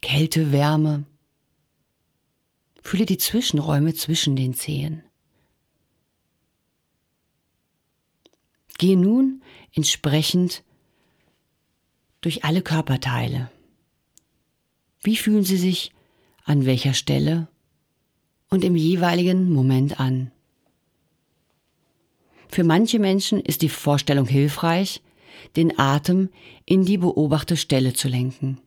Kälte, 0.00 0.50
Wärme. 0.50 1.04
Fühle 2.82 3.04
die 3.04 3.18
Zwischenräume 3.18 3.92
zwischen 3.92 4.34
den 4.34 4.54
Zehen. 4.54 5.02
Gehe 8.78 8.96
nun 8.96 9.42
entsprechend 9.74 10.64
durch 12.22 12.44
alle 12.44 12.62
Körperteile. 12.62 13.50
Wie 15.02 15.16
fühlen 15.16 15.44
sie 15.44 15.58
sich 15.58 15.92
an 16.44 16.64
welcher 16.64 16.94
Stelle 16.94 17.48
und 18.48 18.64
im 18.64 18.74
jeweiligen 18.74 19.52
Moment 19.52 20.00
an? 20.00 20.32
Für 22.54 22.62
manche 22.62 23.00
Menschen 23.00 23.40
ist 23.40 23.62
die 23.62 23.68
Vorstellung 23.68 24.28
hilfreich, 24.28 25.02
den 25.56 25.76
Atem 25.76 26.28
in 26.64 26.84
die 26.84 26.98
beobachte 26.98 27.56
Stelle 27.56 27.94
zu 27.94 28.06
lenken, 28.06 28.60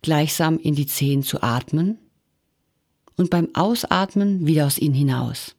gleichsam 0.00 0.58
in 0.58 0.74
die 0.74 0.86
Zehen 0.86 1.22
zu 1.22 1.42
atmen 1.42 1.98
und 3.18 3.28
beim 3.28 3.50
Ausatmen 3.52 4.46
wieder 4.46 4.64
aus 4.64 4.78
ihnen 4.78 4.94
hinaus. 4.94 5.56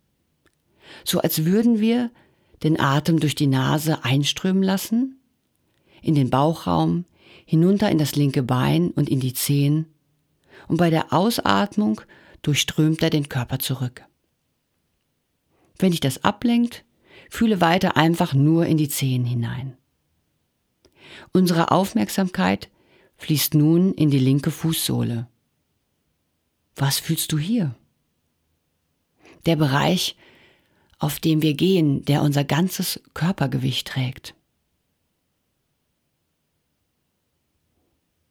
So 1.03 1.19
als 1.19 1.45
würden 1.45 1.79
wir 1.79 2.09
den 2.63 2.79
Atem 2.79 3.19
durch 3.19 3.35
die 3.35 3.45
Nase 3.45 4.03
einströmen 4.03 4.63
lassen, 4.63 5.19
in 6.01 6.15
den 6.15 6.31
Bauchraum, 6.31 7.05
hinunter 7.45 7.91
in 7.91 7.99
das 7.99 8.15
linke 8.15 8.41
Bein 8.41 8.89
und 8.89 9.09
in 9.09 9.19
die 9.19 9.33
Zehen, 9.33 9.85
und 10.67 10.77
bei 10.77 10.89
der 10.89 11.13
Ausatmung 11.13 12.01
durchströmt 12.41 13.03
er 13.03 13.11
den 13.11 13.29
Körper 13.29 13.59
zurück. 13.59 14.03
Wenn 15.77 15.91
dich 15.91 15.99
das 15.99 16.23
ablenkt, 16.23 16.83
fühle 17.29 17.61
weiter 17.61 17.97
einfach 17.97 18.33
nur 18.33 18.65
in 18.65 18.77
die 18.77 18.89
Zehen 18.89 19.25
hinein. 19.25 19.77
Unsere 21.31 21.71
Aufmerksamkeit 21.71 22.69
fließt 23.17 23.53
nun 23.53 23.93
in 23.93 24.09
die 24.09 24.19
linke 24.19 24.51
Fußsohle. 24.51 25.27
Was 26.75 26.99
fühlst 26.99 27.31
du 27.31 27.37
hier? 27.37 27.75
Der 29.45 29.55
Bereich, 29.55 30.17
auf 30.99 31.19
dem 31.19 31.41
wir 31.41 31.53
gehen, 31.53 32.03
der 32.05 32.21
unser 32.21 32.43
ganzes 32.43 33.01
Körpergewicht 33.13 33.87
trägt. 33.87 34.35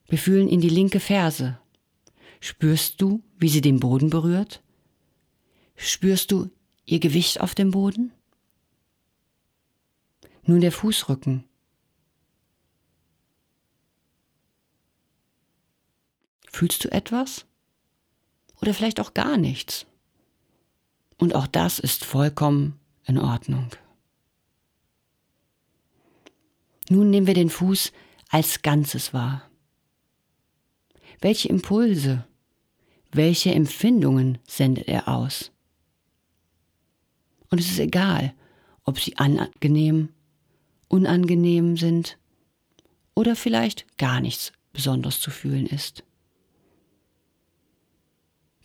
Wir 0.08 0.18
fühlen 0.18 0.48
in 0.48 0.60
die 0.60 0.68
linke 0.68 1.00
Ferse. 1.00 1.58
Spürst 2.40 3.00
du, 3.00 3.22
wie 3.38 3.48
sie 3.48 3.62
den 3.62 3.80
Boden 3.80 4.10
berührt? 4.10 4.62
Spürst 5.76 6.30
du 6.30 6.50
ihr 6.84 7.00
Gewicht 7.00 7.40
auf 7.40 7.54
dem 7.54 7.70
Boden? 7.70 8.12
Nun 10.46 10.60
der 10.60 10.72
Fußrücken. 10.72 11.44
Fühlst 16.52 16.84
du 16.84 16.92
etwas? 16.92 17.46
Oder 18.60 18.74
vielleicht 18.74 19.00
auch 19.00 19.14
gar 19.14 19.36
nichts? 19.36 19.86
Und 21.18 21.34
auch 21.34 21.46
das 21.46 21.78
ist 21.78 22.04
vollkommen 22.04 22.78
in 23.04 23.18
Ordnung. 23.18 23.70
Nun 26.88 27.10
nehmen 27.10 27.26
wir 27.26 27.34
den 27.34 27.50
Fuß 27.50 27.92
als 28.28 28.62
Ganzes 28.62 29.14
wahr. 29.14 29.48
Welche 31.20 31.48
Impulse, 31.48 32.26
welche 33.10 33.54
Empfindungen 33.54 34.38
sendet 34.46 34.88
er 34.88 35.08
aus? 35.08 35.50
Und 37.48 37.60
es 37.60 37.70
ist 37.70 37.78
egal, 37.78 38.34
ob 38.84 39.00
sie 39.00 39.16
angenehm 39.16 40.10
unangenehm 40.94 41.76
sind 41.76 42.18
oder 43.16 43.34
vielleicht 43.34 43.98
gar 43.98 44.20
nichts 44.20 44.52
Besonderes 44.72 45.18
zu 45.18 45.32
fühlen 45.32 45.66
ist. 45.66 46.04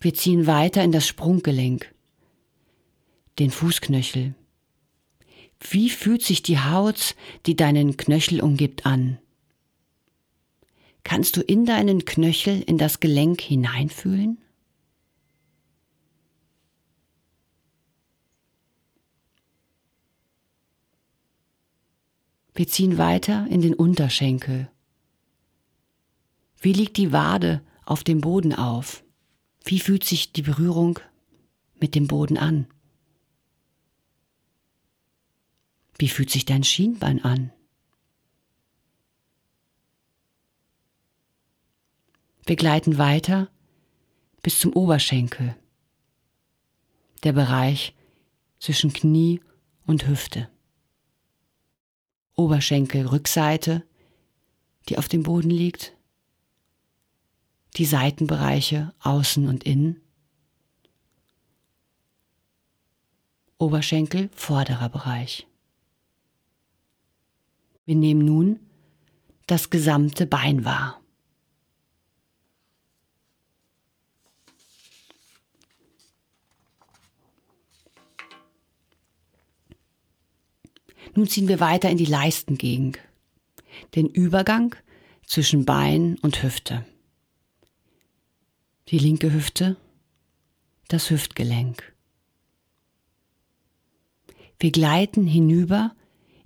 Wir 0.00 0.14
ziehen 0.14 0.46
weiter 0.46 0.84
in 0.84 0.92
das 0.92 1.08
Sprunggelenk, 1.08 1.92
den 3.40 3.50
Fußknöchel. 3.50 4.34
Wie 5.58 5.90
fühlt 5.90 6.22
sich 6.22 6.42
die 6.42 6.60
Haut, 6.60 7.16
die 7.46 7.56
deinen 7.56 7.96
Knöchel 7.96 8.40
umgibt, 8.40 8.86
an? 8.86 9.18
Kannst 11.02 11.36
du 11.36 11.40
in 11.40 11.66
deinen 11.66 12.04
Knöchel 12.04 12.62
in 12.62 12.78
das 12.78 13.00
Gelenk 13.00 13.40
hineinfühlen? 13.40 14.38
Wir 22.60 22.68
ziehen 22.68 22.98
weiter 22.98 23.46
in 23.48 23.62
den 23.62 23.72
Unterschenkel. 23.72 24.70
Wie 26.60 26.74
liegt 26.74 26.98
die 26.98 27.10
Wade 27.10 27.62
auf 27.86 28.04
dem 28.04 28.20
Boden 28.20 28.54
auf? 28.54 29.02
Wie 29.64 29.80
fühlt 29.80 30.04
sich 30.04 30.34
die 30.34 30.42
Berührung 30.42 30.98
mit 31.80 31.94
dem 31.94 32.06
Boden 32.06 32.36
an? 32.36 32.66
Wie 35.96 36.10
fühlt 36.10 36.28
sich 36.28 36.44
dein 36.44 36.62
Schienbein 36.62 37.24
an? 37.24 37.50
Wir 42.44 42.56
gleiten 42.56 42.98
weiter 42.98 43.48
bis 44.42 44.58
zum 44.58 44.74
Oberschenkel, 44.74 45.56
der 47.24 47.32
Bereich 47.32 47.94
zwischen 48.58 48.92
Knie 48.92 49.40
und 49.86 50.06
Hüfte. 50.06 50.50
Oberschenkelrückseite, 52.40 53.84
die 54.88 54.96
auf 54.96 55.08
dem 55.08 55.22
Boden 55.22 55.50
liegt, 55.50 55.94
die 57.76 57.84
Seitenbereiche 57.84 58.94
außen 59.00 59.46
und 59.46 59.64
innen, 59.64 60.00
Oberschenkel 63.58 64.30
vorderer 64.34 64.88
Bereich. 64.88 65.46
Wir 67.84 67.96
nehmen 67.96 68.24
nun 68.24 68.58
das 69.46 69.68
gesamte 69.68 70.26
Bein 70.26 70.64
wahr. 70.64 70.99
Nun 81.20 81.28
ziehen 81.28 81.48
wir 81.48 81.60
weiter 81.60 81.90
in 81.90 81.98
die 81.98 82.06
Leistengegend, 82.06 82.98
den 83.94 84.08
Übergang 84.08 84.74
zwischen 85.22 85.66
Bein 85.66 86.16
und 86.22 86.42
Hüfte. 86.42 86.86
Die 88.88 88.98
linke 88.98 89.30
Hüfte, 89.30 89.76
das 90.88 91.10
Hüftgelenk. 91.10 91.94
Wir 94.58 94.72
gleiten 94.72 95.26
hinüber 95.26 95.94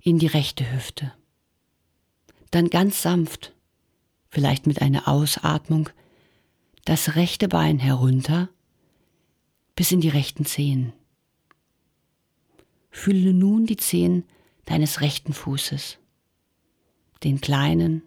in 0.01 0.19
die 0.19 0.27
rechte 0.27 0.69
Hüfte. 0.69 1.13
Dann 2.51 2.69
ganz 2.69 3.01
sanft, 3.01 3.53
vielleicht 4.27 4.67
mit 4.67 4.81
einer 4.81 5.07
Ausatmung, 5.07 5.89
das 6.83 7.15
rechte 7.15 7.47
Bein 7.47 7.79
herunter 7.79 8.49
bis 9.73 9.93
in 9.93 10.01
die 10.01 10.09
rechten 10.09 10.43
Zehen. 10.43 10.91
Fühle 12.91 13.33
nun 13.33 13.67
die 13.67 13.77
Zehen 13.77 14.25
deines 14.65 15.01
rechten 15.01 15.33
Fußes, 15.33 15.97
den 17.23 17.41
kleinen, 17.41 18.01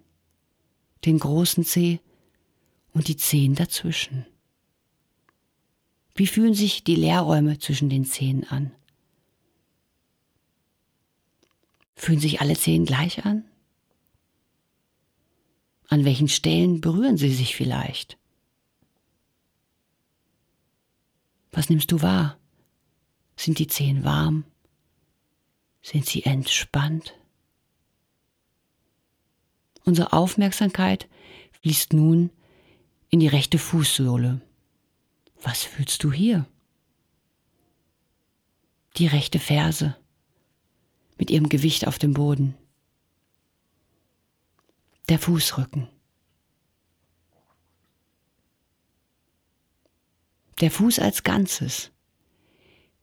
den 1.05 1.19
großen 1.19 1.65
Zeh 1.65 2.01
und 2.93 3.09
die 3.09 3.17
Zehen 3.17 3.55
dazwischen. 3.55 4.27
Wie 6.15 6.27
fühlen 6.27 6.55
sich 6.55 6.83
die 6.83 6.97
Leerräume 6.97 7.59
zwischen 7.59 7.89
den 7.89 8.05
Zehen 8.05 8.45
an? 8.45 8.73
Fühlen 11.95 12.21
sich 12.21 12.41
alle 12.41 12.57
Zehen 12.57 12.85
gleich 12.85 13.25
an? 13.25 13.45
An 15.89 16.05
welchen 16.05 16.29
Stellen 16.29 16.81
berühren 16.81 17.17
sie 17.17 17.33
sich 17.33 17.55
vielleicht? 17.55 18.19
Was 21.53 21.71
nimmst 21.71 21.91
du 21.93 22.03
wahr? 22.03 22.39
Sind 23.37 23.59
die 23.59 23.69
Zehen 23.69 24.05
warm? 24.05 24.45
Sind 25.91 26.05
sie 26.05 26.23
entspannt? 26.25 27.15
Unsere 29.87 30.13
Aufmerksamkeit 30.13 31.09
fließt 31.63 31.95
nun 31.95 32.29
in 33.09 33.21
die 33.21 33.27
rechte 33.27 33.59
Fußsohle. 33.59 34.43
Was 35.41 35.63
fühlst 35.63 36.05
du 36.05 36.13
hier? 36.13 36.45
Die 38.99 39.07
rechte 39.07 39.39
Ferse 39.39 39.97
mit 41.17 41.31
ihrem 41.31 41.49
Gewicht 41.49 41.87
auf 41.87 41.99
dem 41.99 42.13
Boden. 42.13 42.55
Der 45.09 45.19
Fußrücken. 45.19 45.89
Der 50.61 50.71
Fuß 50.71 50.99
als 50.99 51.23
Ganzes. 51.23 51.93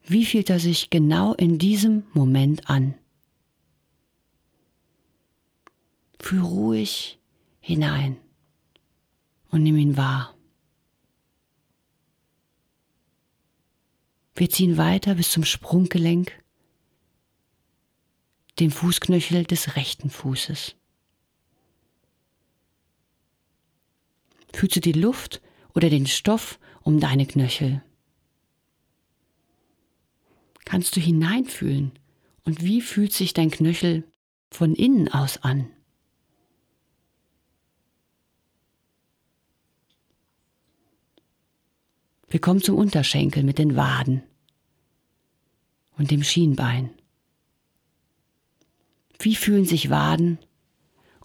Wie 0.08 0.26
fühlt 0.26 0.50
er 0.52 0.60
sich 0.60 0.92
genau 0.92 1.34
in 1.34 1.58
diesem 1.58 2.04
Moment 2.14 2.70
an? 2.70 2.94
Fühl 6.20 6.42
ruhig 6.42 7.20
hinein. 7.60 8.18
und 9.52 9.64
nimm 9.64 9.78
ihn 9.78 9.96
wahr. 9.96 10.36
Wir 14.36 14.50
ziehen 14.50 14.76
weiter 14.76 15.16
bis 15.16 15.32
zum 15.32 15.46
Sprunggelenk, 15.46 16.44
dem 18.60 18.70
Fußknöchel 18.70 19.46
des 19.46 19.78
rechten 19.78 20.10
Fußes. 20.10 20.76
Fühlst 24.54 24.76
du 24.76 24.82
die 24.82 24.92
Luft 24.92 25.42
oder 25.74 25.90
den 25.90 26.06
Stoff 26.06 26.60
um 26.82 27.00
deine 27.00 27.26
Knöchel? 27.26 27.82
Kannst 30.66 30.96
du 30.96 31.00
hineinfühlen 31.00 31.92
und 32.44 32.64
wie 32.64 32.82
fühlt 32.82 33.14
sich 33.14 33.34
dein 33.34 33.52
Knöchel 33.52 34.04
von 34.52 34.76
innen 34.76 35.08
aus 35.08 35.38
an? 35.38 35.70
Wir 42.28 42.42
kommen 42.42 42.62
zum 42.62 42.76
Unterschenkel 42.76 43.44
mit 43.44 43.60
den 43.60 43.76
Waden 43.76 44.24
und 45.98 46.12
dem 46.12 46.24
Schienbein. 46.24 46.90
Wie 49.20 49.36
fühlen 49.36 49.66
sich 49.66 49.90
Waden 49.90 50.40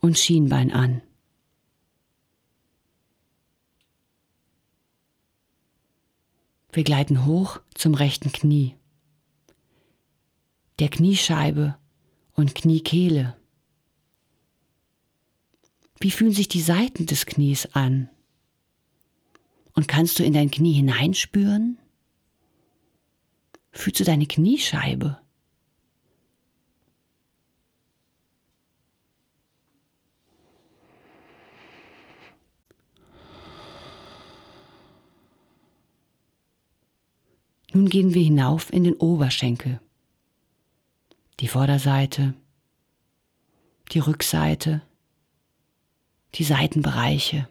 und 0.00 0.18
Schienbein 0.18 0.70
an? 0.70 1.02
Wir 6.72 6.84
gleiten 6.84 7.26
hoch 7.26 7.60
zum 7.74 7.94
rechten 7.94 8.30
Knie, 8.30 8.76
der 10.80 10.88
Kniescheibe 10.88 11.76
und 12.32 12.54
Kniekehle. 12.54 13.36
Wie 16.00 16.10
fühlen 16.10 16.32
sich 16.32 16.48
die 16.48 16.62
Seiten 16.62 17.04
des 17.04 17.26
Knies 17.26 17.66
an? 17.74 18.08
Und 19.74 19.86
kannst 19.86 20.18
du 20.18 20.24
in 20.24 20.32
dein 20.32 20.50
Knie 20.50 20.72
hineinspüren? 20.72 21.78
Fühlst 23.72 24.00
du 24.00 24.04
deine 24.04 24.26
Kniescheibe? 24.26 25.20
Nun 37.72 37.88
gehen 37.88 38.14
wir 38.14 38.22
hinauf 38.22 38.72
in 38.72 38.82
den 38.82 38.94
Oberschenkel, 38.94 39.80
die 41.40 41.48
Vorderseite, 41.48 42.34
die 43.92 43.98
Rückseite, 43.98 44.82
die 46.34 46.44
Seitenbereiche. 46.44 47.48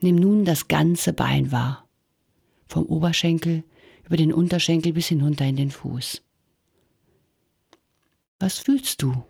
Nimm 0.00 0.14
nun 0.14 0.44
das 0.44 0.68
ganze 0.68 1.12
Bein 1.12 1.50
wahr, 1.50 1.88
vom 2.68 2.86
Oberschenkel 2.86 3.64
über 4.04 4.16
den 4.16 4.32
Unterschenkel 4.32 4.92
bis 4.92 5.08
hinunter 5.08 5.44
in 5.44 5.56
den 5.56 5.72
Fuß. 5.72 6.22
Was 8.38 8.58
fühlst 8.58 9.02
du? 9.02 9.24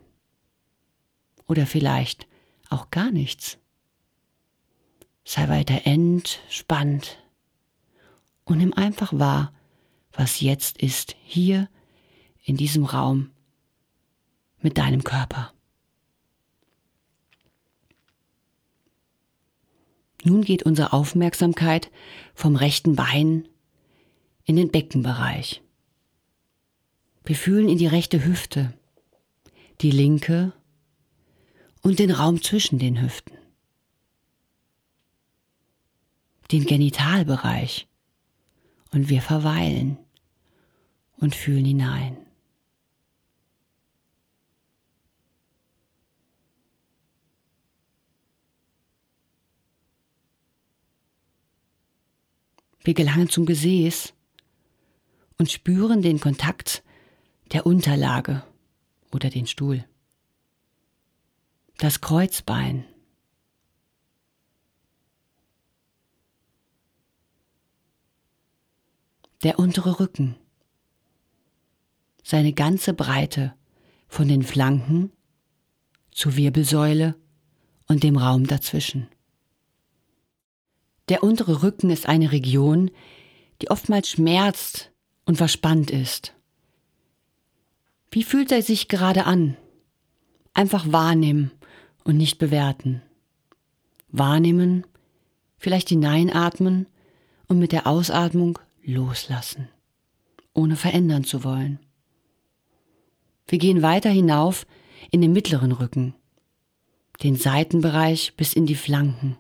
Oder 1.47 1.67
vielleicht 1.67 2.29
auch 2.69 2.91
gar 2.91 3.11
nichts. 3.11 3.57
Sei 5.25 5.49
weiter 5.49 5.87
entspannt 5.87 7.19
und 8.45 8.59
nimm 8.59 8.75
einfach 8.75 9.13
wahr, 9.15 9.53
was 10.19 10.41
jetzt 10.41 10.79
ist, 10.79 11.15
hier 11.23 11.69
in 12.43 12.57
diesem 12.57 12.85
Raum 12.85 13.31
mit 14.61 14.77
deinem 14.77 15.05
Körper. 15.05 15.53
Nun 20.25 20.43
geht 20.43 20.65
unsere 20.65 20.93
Aufmerksamkeit 20.93 21.93
vom 22.35 22.57
rechten 22.57 22.97
Bein 22.97 23.49
in 24.45 24.57
den 24.57 24.73
Beckenbereich. 24.73 25.63
Wir 27.25 27.37
fühlen 27.37 27.69
in 27.69 27.79
die 27.79 27.87
rechte 27.87 28.25
Hüfte, 28.25 28.75
die 29.83 29.93
linke 29.93 30.53
und 31.81 32.01
den 32.01 32.11
Raum 32.11 32.43
zwischen 32.43 32.81
den 32.81 33.01
Hüften. 33.01 33.39
Den 36.51 36.67
Genitalbereich. 36.67 37.87
Und 38.91 39.11
wir 39.11 39.23
verweilen 39.23 39.99
und 41.21 41.35
fühlen 41.35 41.65
hinein. 41.65 42.17
Wir 52.81 52.95
gelangen 52.95 53.29
zum 53.29 53.45
Gesäß 53.45 54.15
und 55.37 55.51
spüren 55.51 56.01
den 56.01 56.21
Kontakt 56.21 56.83
der 57.53 57.67
Unterlage 57.67 58.45
oder 59.13 59.29
den 59.31 59.47
Stuhl. 59.47 59.85
Das 61.77 62.01
Kreuzbein. 62.01 62.85
Der 69.43 69.59
untere 69.59 70.01
Rücken. 70.01 70.37
Seine 72.31 72.53
ganze 72.53 72.93
Breite 72.93 73.55
von 74.07 74.29
den 74.29 74.43
Flanken 74.43 75.11
zur 76.11 76.37
Wirbelsäule 76.37 77.15
und 77.87 78.03
dem 78.03 78.19
Raum 78.19 78.47
dazwischen. 78.47 79.09
Der 81.09 81.23
untere 81.23 81.63
Rücken 81.63 81.89
ist 81.89 82.07
eine 82.07 82.31
Region, 82.31 82.91
die 83.63 83.71
oftmals 83.71 84.11
schmerzt 84.11 84.93
und 85.25 85.37
verspannt 85.37 85.91
ist. 85.91 86.35
Wie 88.11 88.25
fühlt 88.25 88.53
er 88.53 88.61
sich 88.61 88.89
gerade 88.89 89.25
an? 89.25 89.57
Einfach 90.53 90.93
wahrnehmen 90.93 91.51
und 92.05 92.19
nicht 92.19 92.37
bewerten. 92.37 93.01
Wahrnehmen, 94.09 94.87
vielleicht 95.57 95.89
hineinatmen 95.89 96.89
und 97.47 97.59
mit 97.59 97.73
der 97.73 97.87
Ausatmung 97.87 98.59
loslassen, 98.83 99.71
ohne 100.53 100.77
verändern 100.77 101.25
zu 101.25 101.43
wollen. 101.43 101.79
Wir 103.49 103.59
gehen 103.59 103.83
weiter 103.83 104.11
hinauf 104.11 104.67
in 105.11 105.21
den 105.21 105.33
mittleren 105.33 105.73
Rücken, 105.73 106.15
den 107.23 107.35
Seitenbereich 107.35 108.35
bis 108.37 108.53
in 108.53 108.67
die 108.67 108.77
Flanken. 108.77 109.39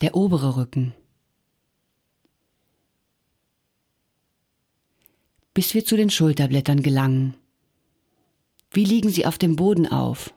der 0.00 0.14
obere 0.14 0.56
Rücken. 0.56 0.94
Bis 5.54 5.74
wir 5.74 5.84
zu 5.84 5.96
den 5.96 6.10
Schulterblättern 6.10 6.82
gelangen. 6.82 7.34
Wie 8.70 8.84
liegen 8.84 9.10
sie 9.10 9.26
auf 9.26 9.38
dem 9.38 9.56
Boden 9.56 9.86
auf? 9.86 10.32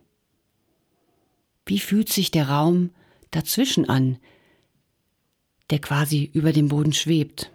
Wie 1.66 1.80
fühlt 1.80 2.10
sich 2.10 2.32
der 2.32 2.50
Raum 2.50 2.90
dazwischen 3.30 3.88
an, 3.88 4.18
der 5.70 5.80
quasi 5.80 6.30
über 6.34 6.54
dem 6.54 6.70
Boden 6.70 6.94
schwebt? 6.94 7.52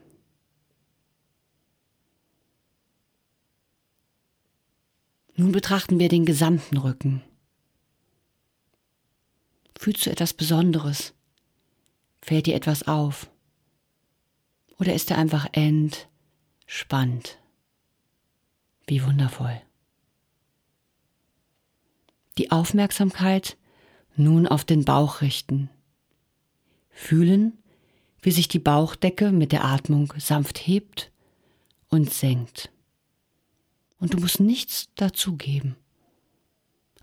Nun 5.37 5.53
betrachten 5.53 5.99
wir 5.99 6.09
den 6.09 6.25
gesamten 6.25 6.79
Rücken. 6.79 7.23
Fühlst 9.79 10.07
du 10.07 10.11
etwas 10.11 10.33
Besonderes? 10.33 11.13
Fällt 12.23 12.47
dir 12.47 12.55
etwas 12.55 12.89
auf? 12.89 13.31
Oder 14.79 14.95
ist 14.95 15.11
er 15.11 15.19
einfach 15.19 15.47
entspannt? 15.53 17.39
Wie 18.87 19.05
wundervoll. 19.05 19.61
Die 22.39 22.51
Aufmerksamkeit 22.51 23.59
nun 24.17 24.47
auf 24.47 24.65
den 24.65 24.85
Bauch 24.85 25.21
richten. 25.21 25.69
Fühlen, 26.89 27.59
wie 28.23 28.31
sich 28.31 28.49
die 28.49 28.59
Bauchdecke 28.59 29.33
mit 29.33 29.53
der 29.53 29.65
Atmung 29.65 30.15
sanft 30.19 30.67
hebt 30.67 31.11
und 31.89 32.13
senkt. 32.13 32.71
Und 33.99 34.15
du 34.15 34.19
musst 34.19 34.41
nichts 34.41 34.89
dazugeben. 34.95 35.77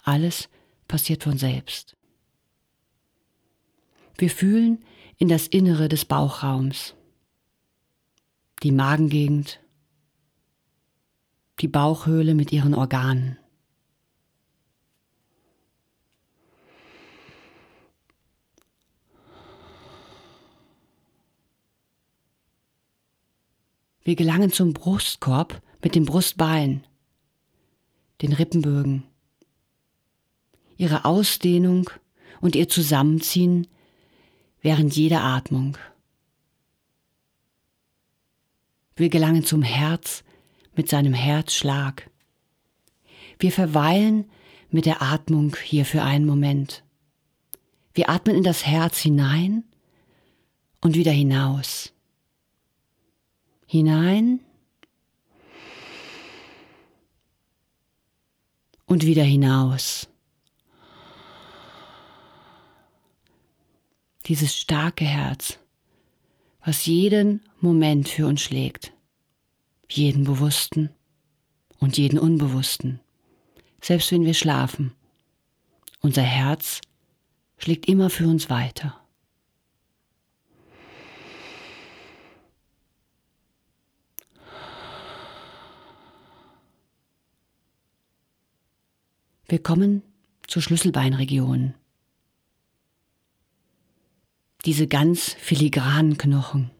Alles 0.04 0.50
passiert 0.88 1.24
von 1.24 1.38
selbst. 1.38 1.96
Wir 4.18 4.30
fühlen, 4.30 4.84
in 5.18 5.28
das 5.28 5.48
Innere 5.48 5.90
des 5.90 6.06
Bauchraums, 6.06 6.96
die 8.62 8.72
Magengegend, 8.72 9.60
die 11.60 11.68
Bauchhöhle 11.68 12.34
mit 12.34 12.52
ihren 12.52 12.74
Organen. 12.74 13.38
Wir 24.04 24.16
gelangen 24.16 24.52
zum 24.52 24.74
Brustkorb 24.74 25.62
mit 25.84 25.96
dem 25.96 26.06
Brustbein, 26.06 26.86
den 28.22 28.34
Rippenbögen. 28.34 29.04
Ihre 30.78 31.06
Ausdehnung 31.06 31.90
und 32.42 32.56
ihr 32.56 32.70
Zusammenziehen 32.70 33.68
während 34.62 34.96
jeder 34.96 35.24
Atmung. 35.24 35.78
Wir 38.96 39.10
gelangen 39.10 39.44
zum 39.44 39.62
Herz 39.62 40.24
mit 40.76 40.90
seinem 40.90 41.14
Herzschlag. 41.14 42.10
Wir 43.40 43.52
verweilen 43.52 44.30
mit 44.70 44.86
der 44.86 45.02
Atmung 45.02 45.56
hier 45.64 45.86
für 45.86 46.02
einen 46.02 46.26
Moment. 46.26 46.84
Wir 47.94 48.10
atmen 48.10 48.36
in 48.36 48.44
das 48.44 48.66
Herz 48.66 49.00
hinein 49.00 49.64
und 50.82 50.96
wieder 50.96 51.12
hinaus. 51.12 51.94
Hinein 53.68 54.40
und 58.86 59.06
wieder 59.06 59.24
hinaus. 59.24 60.08
Dieses 64.26 64.56
starke 64.56 65.06
Herz, 65.06 65.60
was 66.64 66.86
jeden 66.86 67.42
Moment 67.60 68.08
für 68.08 68.26
uns 68.26 68.42
schlägt, 68.42 68.94
jeden 69.90 70.24
bewussten 70.24 70.90
und 71.80 71.98
jeden 71.98 72.18
unbewussten, 72.18 73.00
selbst 73.82 74.12
wenn 74.12 74.26
wir 74.26 74.34
schlafen. 74.34 74.94
Unser 76.00 76.22
Herz 76.22 76.80
schlägt 77.58 77.88
immer 77.88 78.10
für 78.10 78.28
uns 78.28 78.50
weiter. 78.50 79.03
Wir 89.54 89.62
kommen 89.62 90.02
zur 90.48 90.64
Schlüsselbeinregion. 90.64 91.76
Diese 94.66 94.88
ganz 94.88 95.34
filigranen 95.34 96.18
Knochen. 96.18 96.72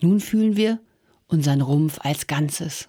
Nun 0.00 0.18
fühlen 0.18 0.56
wir 0.56 0.80
unseren 1.28 1.60
Rumpf 1.60 2.00
als 2.00 2.26
Ganzes. 2.26 2.88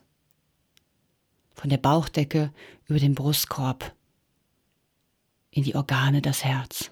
Von 1.54 1.70
der 1.70 1.78
Bauchdecke 1.78 2.52
über 2.88 2.98
den 2.98 3.14
Brustkorb 3.14 3.96
in 5.52 5.62
die 5.62 5.76
Organe 5.76 6.24
das 6.24 6.44
Herz. 6.44 6.90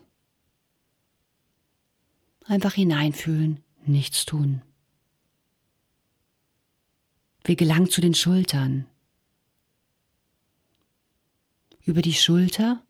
Einfach 2.45 2.75
hineinfühlen, 2.75 3.63
nichts 3.83 4.25
tun. 4.25 4.61
Wir 7.43 7.55
gelangen 7.55 7.89
zu 7.89 7.99
den 7.99 8.13
Schultern. 8.13 8.85
Über 11.85 12.01
die 12.01 12.13
Schulter? 12.13 12.81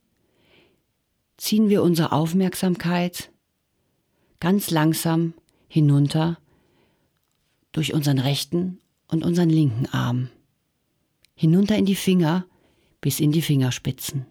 Ziehen 1.38 1.70
wir 1.70 1.82
unsere 1.82 2.12
Aufmerksamkeit 2.12 3.32
ganz 4.40 4.70
langsam 4.70 5.34
hinunter 5.68 6.38
durch 7.72 7.94
unseren 7.94 8.20
rechten 8.20 8.80
und 9.08 9.24
unseren 9.24 9.50
linken 9.50 9.86
Arm, 9.88 10.30
hinunter 11.36 11.78
in 11.78 11.86
die 11.86 11.96
Finger 11.96 12.46
bis 13.00 13.20
in 13.20 13.32
die 13.32 13.42
Fingerspitzen. 13.42 14.26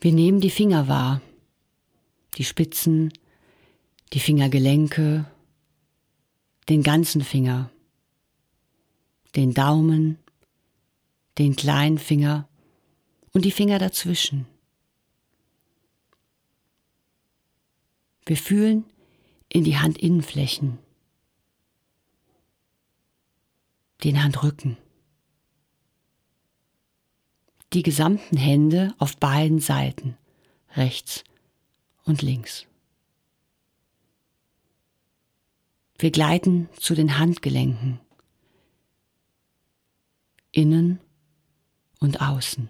Wir 0.00 0.12
nehmen 0.12 0.40
die 0.40 0.50
Finger 0.50 0.88
wahr, 0.88 1.20
die 2.38 2.44
Spitzen, 2.44 3.12
die 4.14 4.20
Fingergelenke, 4.20 5.26
den 6.68 6.82
ganzen 6.82 7.22
Finger 7.22 7.70
den 9.36 9.54
Daumen, 9.54 10.18
den 11.38 11.56
kleinen 11.56 11.98
Finger 11.98 12.48
und 13.32 13.44
die 13.44 13.50
Finger 13.50 13.78
dazwischen. 13.78 14.46
Wir 18.26 18.36
fühlen 18.36 18.84
in 19.48 19.64
die 19.64 19.78
Handinnenflächen, 19.78 20.78
den 24.04 24.22
Handrücken, 24.22 24.76
die 27.72 27.82
gesamten 27.82 28.36
Hände 28.36 28.94
auf 28.98 29.16
beiden 29.16 29.60
Seiten, 29.60 30.16
rechts 30.74 31.24
und 32.04 32.22
links. 32.22 32.66
Wir 35.98 36.10
gleiten 36.10 36.68
zu 36.78 36.94
den 36.94 37.18
Handgelenken 37.18 38.00
innen 40.52 41.00
und 42.00 42.20
außen. 42.20 42.68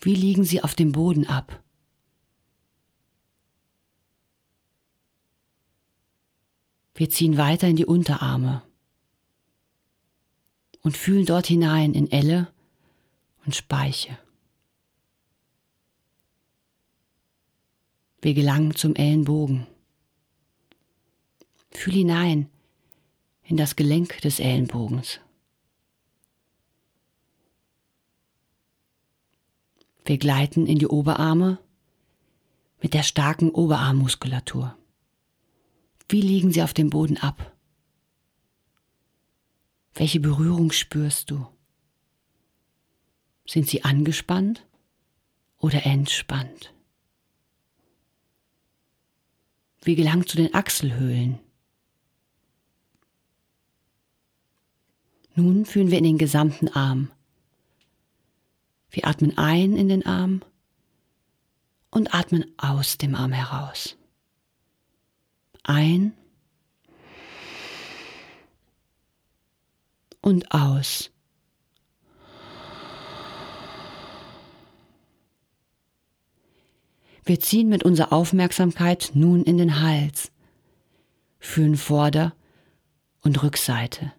Wie 0.00 0.14
liegen 0.14 0.44
sie 0.44 0.62
auf 0.62 0.74
dem 0.74 0.92
Boden 0.92 1.26
ab? 1.26 1.62
Wir 6.94 7.10
ziehen 7.10 7.36
weiter 7.36 7.68
in 7.68 7.76
die 7.76 7.86
Unterarme 7.86 8.62
und 10.82 10.96
fühlen 10.96 11.26
dort 11.26 11.46
hinein 11.46 11.94
in 11.94 12.10
Elle 12.10 12.52
und 13.44 13.56
Speiche. 13.56 14.18
Wir 18.20 18.34
gelangen 18.34 18.74
zum 18.74 18.94
Ellenbogen. 18.94 19.66
Fühl 21.72 21.94
hinein 21.94 22.48
in 23.42 23.56
das 23.56 23.76
Gelenk 23.76 24.20
des 24.20 24.38
Ellenbogens. 24.38 25.20
Wir 30.04 30.18
gleiten 30.18 30.66
in 30.66 30.78
die 30.78 30.86
Oberarme 30.86 31.58
mit 32.82 32.92
der 32.92 33.02
starken 33.02 33.50
Oberarmmuskulatur. 33.50 34.76
Wie 36.08 36.20
liegen 36.20 36.52
sie 36.52 36.62
auf 36.62 36.74
dem 36.74 36.90
Boden 36.90 37.16
ab? 37.16 37.56
Welche 39.94 40.20
Berührung 40.20 40.72
spürst 40.72 41.30
du? 41.30 41.46
Sind 43.46 43.68
sie 43.68 43.84
angespannt 43.84 44.66
oder 45.58 45.86
entspannt? 45.86 46.74
Wir 49.82 49.96
gelangen 49.96 50.26
zu 50.26 50.36
den 50.36 50.52
Achselhöhlen. 50.52 51.38
Nun 55.34 55.64
fühlen 55.64 55.90
wir 55.90 55.98
in 55.98 56.04
den 56.04 56.18
gesamten 56.18 56.68
Arm. 56.68 57.10
Wir 58.94 59.08
atmen 59.08 59.36
ein 59.36 59.76
in 59.76 59.88
den 59.88 60.06
Arm 60.06 60.42
und 61.90 62.14
atmen 62.14 62.44
aus 62.58 62.96
dem 62.96 63.16
Arm 63.16 63.32
heraus. 63.32 63.96
Ein 65.64 66.12
und 70.20 70.52
aus. 70.52 71.10
Wir 77.24 77.40
ziehen 77.40 77.68
mit 77.68 77.82
unserer 77.82 78.12
Aufmerksamkeit 78.12 79.10
nun 79.14 79.42
in 79.42 79.58
den 79.58 79.80
Hals, 79.80 80.30
fühlen 81.40 81.76
Vorder- 81.76 82.32
und 83.22 83.42
Rückseite, 83.42 84.12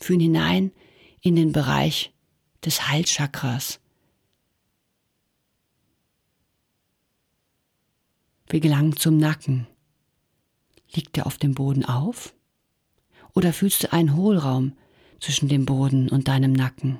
fühlen 0.00 0.20
hinein 0.20 0.72
in 1.20 1.36
den 1.36 1.52
Bereich 1.52 2.12
des 2.64 2.88
Halschakras. 2.88 3.80
Wir 8.48 8.60
gelangen 8.60 8.96
zum 8.96 9.16
Nacken. 9.16 9.66
Liegt 10.92 11.16
er 11.16 11.26
auf 11.26 11.38
dem 11.38 11.54
Boden 11.54 11.84
auf? 11.84 12.34
Oder 13.34 13.52
fühlst 13.52 13.84
du 13.84 13.92
einen 13.92 14.16
Hohlraum 14.16 14.76
zwischen 15.20 15.48
dem 15.48 15.66
Boden 15.66 16.08
und 16.08 16.26
deinem 16.26 16.52
Nacken? 16.52 16.98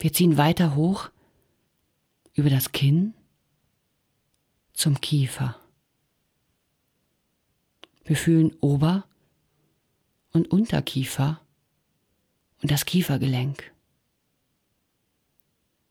Wir 0.00 0.12
ziehen 0.12 0.36
weiter 0.36 0.74
hoch 0.74 1.10
über 2.34 2.50
das 2.50 2.72
Kinn 2.72 3.14
zum 4.72 5.00
Kiefer. 5.00 5.56
Wir 8.08 8.16
fühlen 8.16 8.56
Ober- 8.62 9.06
und 10.32 10.50
Unterkiefer 10.50 11.42
und 12.62 12.70
das 12.70 12.86
Kiefergelenk. 12.86 13.70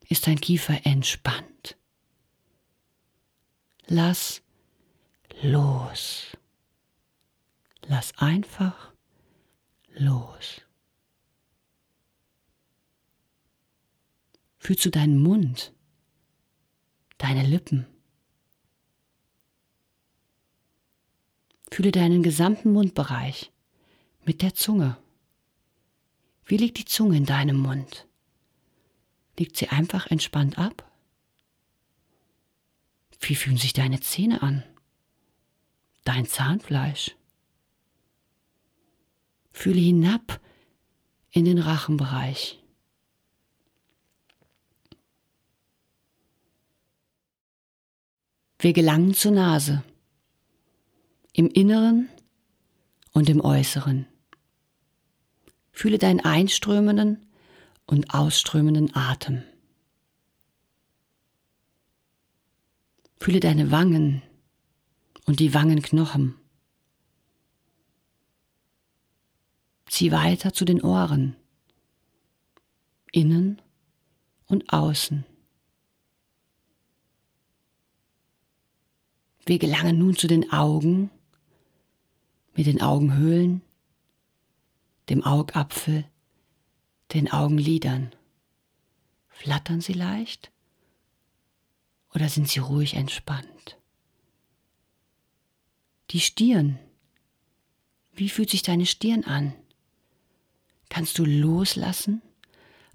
Ist 0.10 0.26
dein 0.26 0.42
Kiefer 0.42 0.84
entspannt? 0.84 1.78
Lass 3.86 4.42
los. 5.44 6.36
Lass 7.86 8.18
einfach 8.18 8.94
los. 9.90 10.62
Fühlst 14.58 14.86
du 14.86 14.90
deinen 14.90 15.20
Mund, 15.20 15.72
deine 17.20 17.44
Lippen. 17.44 17.86
Fühle 21.72 21.92
deinen 21.92 22.24
gesamten 22.24 22.72
Mundbereich 22.72 23.52
mit 24.26 24.42
der 24.42 24.54
Zunge. 24.54 24.98
Wie 26.46 26.58
liegt 26.58 26.78
die 26.78 26.86
Zunge 26.86 27.18
in 27.18 27.26
deinem 27.26 27.58
Mund? 27.58 28.08
Liegt 29.38 29.58
sie 29.58 29.70
einfach 29.70 30.08
entspannt 30.08 30.58
ab? 30.58 30.90
Wie 33.20 33.36
fühlen 33.36 33.58
sich 33.58 33.74
deine 33.74 34.00
Zähne 34.00 34.42
an? 34.42 34.64
Dein 36.04 36.26
Zahnfleisch? 36.26 37.16
Fühle 39.52 39.80
hinab 39.80 40.40
in 41.32 41.46
den 41.46 41.58
Rachenbereich. 41.58 42.60
Wir 48.60 48.74
gelangen 48.74 49.14
zur 49.14 49.34
Nase, 49.34 49.84
im 51.38 51.50
Inneren 51.52 52.10
und 53.14 53.30
im 53.30 53.42
Äußeren. 53.42 54.08
Fühle 55.72 56.00
deinen 56.00 56.20
einströmenden 56.20 57.28
und 57.86 58.12
ausströmenden 58.12 58.96
Atem. 58.96 59.44
Fühle 63.20 63.40
deine 63.40 63.70
Wangen 63.70 64.24
und 65.26 65.40
die 65.40 65.54
Wangenknochen. 65.54 66.34
Zieh 69.86 70.12
weiter 70.12 70.54
zu 70.54 70.66
den 70.66 70.82
Ohren, 70.82 71.36
innen 73.12 73.62
und 74.48 74.74
außen. 74.74 75.24
Wir 79.46 79.60
gelangen 79.60 80.00
nun 80.00 80.16
zu 80.16 80.26
den 80.26 80.52
Augen, 80.52 81.12
mit 82.58 82.66
den 82.66 82.82
Augenhöhlen, 82.82 83.62
dem 85.10 85.24
Augapfel, 85.24 86.06
den 87.14 87.32
Augenlidern. 87.32 88.14
Flattern 89.30 89.80
sie 89.80 89.94
leicht 89.94 90.52
oder 92.14 92.28
sind 92.28 92.50
sie 92.50 92.60
ruhig 92.60 92.96
entspannt? 92.96 93.78
Die 96.10 96.20
Stirn. 96.20 96.80
Wie 98.14 98.30
fühlt 98.30 98.50
sich 98.50 98.64
deine 98.64 98.88
Stirn 98.88 99.24
an? 99.24 99.54
Kannst 100.90 101.20
du 101.20 101.26
loslassen? 101.26 102.24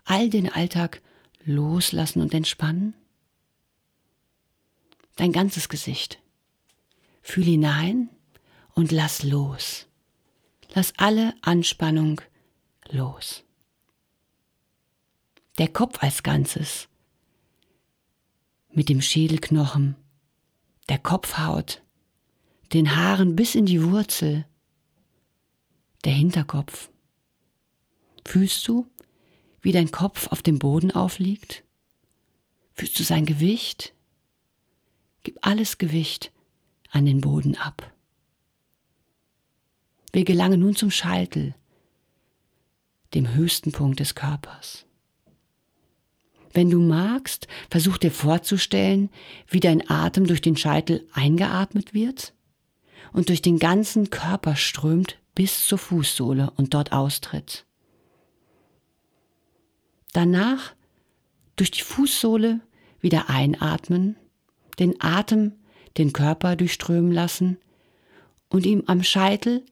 All 0.04 0.28
den 0.28 0.50
Alltag 0.50 1.00
loslassen 1.44 2.20
und 2.20 2.34
entspannen? 2.34 2.94
Dein 5.14 5.30
ganzes 5.30 5.68
Gesicht. 5.68 6.18
Fühl 7.22 7.44
hinein 7.44 8.08
und 8.74 8.92
lass 8.92 9.22
los. 9.22 9.86
Lass 10.74 10.92
alle 10.96 11.34
Anspannung 11.42 12.20
los. 12.90 13.44
Der 15.58 15.68
Kopf 15.68 16.02
als 16.02 16.22
Ganzes 16.22 16.88
mit 18.70 18.88
dem 18.88 19.02
Schädelknochen, 19.02 19.96
der 20.88 20.98
Kopfhaut, 20.98 21.82
den 22.72 22.96
Haaren 22.96 23.36
bis 23.36 23.54
in 23.54 23.66
die 23.66 23.82
Wurzel, 23.82 24.46
der 26.04 26.12
Hinterkopf. 26.12 26.90
Fühlst 28.24 28.66
du, 28.66 28.86
wie 29.60 29.72
dein 29.72 29.90
Kopf 29.90 30.28
auf 30.28 30.42
dem 30.42 30.58
Boden 30.58 30.90
aufliegt? 30.90 31.64
Fühlst 32.72 32.98
du 32.98 33.04
sein 33.04 33.26
Gewicht? 33.26 33.94
Gib 35.22 35.38
alles 35.42 35.78
Gewicht 35.78 36.32
an 36.90 37.04
den 37.04 37.20
Boden 37.20 37.56
ab. 37.56 37.91
Wir 40.12 40.24
gelangen 40.24 40.60
nun 40.60 40.76
zum 40.76 40.90
Scheitel, 40.90 41.54
dem 43.14 43.34
höchsten 43.34 43.72
Punkt 43.72 43.98
des 43.98 44.14
Körpers. 44.14 44.84
Wenn 46.52 46.68
du 46.68 46.80
magst, 46.80 47.48
versuch 47.70 47.96
dir 47.96 48.10
vorzustellen, 48.10 49.08
wie 49.48 49.60
dein 49.60 49.88
Atem 49.88 50.26
durch 50.26 50.42
den 50.42 50.56
Scheitel 50.56 51.08
eingeatmet 51.14 51.94
wird 51.94 52.34
und 53.14 53.30
durch 53.30 53.40
den 53.40 53.58
ganzen 53.58 54.10
Körper 54.10 54.54
strömt 54.54 55.18
bis 55.34 55.64
zur 55.64 55.78
Fußsohle 55.78 56.52
und 56.56 56.74
dort 56.74 56.92
austritt. 56.92 57.64
Danach 60.12 60.74
durch 61.56 61.70
die 61.70 61.80
Fußsohle 61.80 62.60
wieder 63.00 63.30
einatmen, 63.30 64.16
den 64.78 65.00
Atem 65.00 65.52
den 65.96 66.12
Körper 66.12 66.54
durchströmen 66.56 67.12
lassen 67.12 67.56
und 68.50 68.66
ihm 68.66 68.84
am 68.86 69.02
Scheitel 69.02 69.64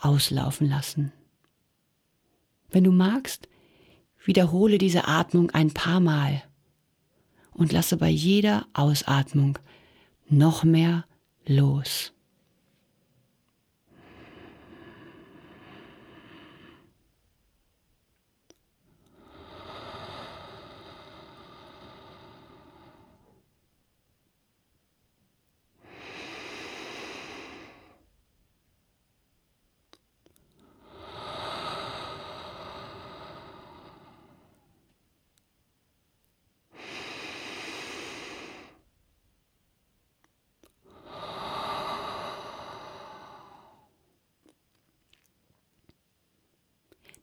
auslaufen 0.00 0.68
lassen. 0.68 1.12
Wenn 2.70 2.84
du 2.84 2.92
magst, 2.92 3.48
wiederhole 4.24 4.78
diese 4.78 5.08
Atmung 5.08 5.50
ein 5.50 5.72
paar 5.72 6.00
Mal 6.00 6.42
und 7.52 7.72
lasse 7.72 7.96
bei 7.96 8.08
jeder 8.08 8.66
Ausatmung 8.72 9.58
noch 10.28 10.64
mehr 10.64 11.04
los. 11.46 12.12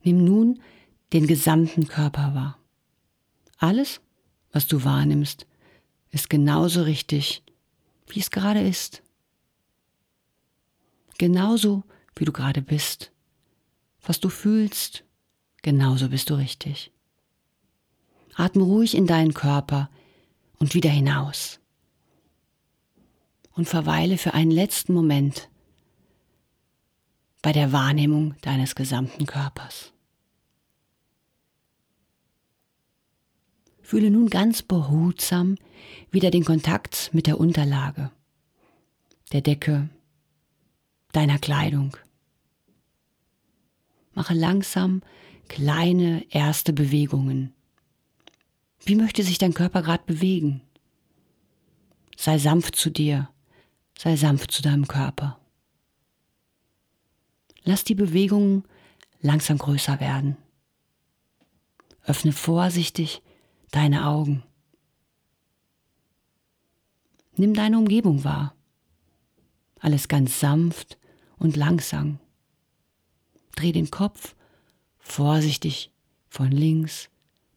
Nimm 0.08 0.24
nun 0.24 0.62
den 1.12 1.28
gesamten 1.28 1.86
Körper 1.86 2.34
wahr. 2.34 2.58
Alles, 3.58 4.00
was 4.54 4.66
du 4.66 4.86
wahrnimmst, 4.86 5.46
ist 6.12 6.30
genauso 6.30 6.84
richtig, 6.84 7.44
wie 8.08 8.22
es 8.22 8.32
gerade 8.32 8.66
ist. 8.66 9.04
Genauso, 11.18 11.84
wie 12.16 12.24
du 12.24 12.32
gerade 12.32 12.62
bist. 12.62 13.12
Was 14.02 14.22
du 14.22 14.30
fühlst, 14.30 15.04
genauso 15.62 16.08
bist 16.08 16.30
du 16.30 16.36
richtig. 16.36 16.94
Atme 18.34 18.64
ruhig 18.64 18.96
in 18.96 19.08
deinen 19.08 19.34
Körper 19.34 19.90
und 20.58 20.74
wieder 20.74 20.90
hinaus. 20.90 21.60
Und 23.52 23.68
verweile 23.68 24.18
für 24.18 24.34
einen 24.34 24.52
letzten 24.52 24.94
Moment 24.94 25.50
bei 27.42 27.52
der 27.52 27.74
Wahrnehmung 27.74 28.36
deines 28.40 28.74
gesamten 28.74 29.26
Körpers. 29.26 29.92
Fühle 33.88 34.12
nun 34.12 34.30
ganz 34.30 34.64
behutsam 34.64 35.56
wieder 36.12 36.30
den 36.30 36.44
Kontakt 36.44 37.10
mit 37.14 37.26
der 37.26 37.40
Unterlage, 37.40 38.12
der 39.32 39.40
Decke, 39.40 39.88
deiner 41.14 41.40
Kleidung. 41.40 41.96
Mache 44.14 44.34
langsam 44.34 45.04
kleine 45.48 46.26
erste 46.30 46.74
Bewegungen. 46.74 47.54
Wie 48.84 48.96
möchte 48.96 49.24
sich 49.24 49.38
dein 49.38 49.54
Körper 49.54 49.82
gerade 49.84 50.04
bewegen? 50.06 50.60
Sei 52.18 52.40
sanft 52.40 52.76
zu 52.76 52.90
dir, 52.90 53.30
sei 53.98 54.18
sanft 54.18 54.52
zu 54.52 54.62
deinem 54.62 54.90
Körper. 54.90 55.40
Lass 57.64 57.86
die 57.86 57.96
Bewegungen 57.96 58.66
langsam 59.22 59.58
größer 59.58 60.02
werden. 60.02 60.36
Öffne 62.04 62.34
vorsichtig 62.34 63.22
deine 63.72 64.08
Augen. 64.08 64.44
Nimm 67.36 67.54
deine 67.54 67.78
Umgebung 67.78 68.24
wahr. 68.24 68.56
Alles 69.80 70.08
ganz 70.08 70.40
sanft 70.40 70.98
und 71.38 71.56
langsam. 71.56 72.20
Dreh 73.56 73.72
den 73.72 73.92
Kopf 73.92 74.36
vorsichtig 74.98 75.92
von 76.30 76.52
links 76.52 77.10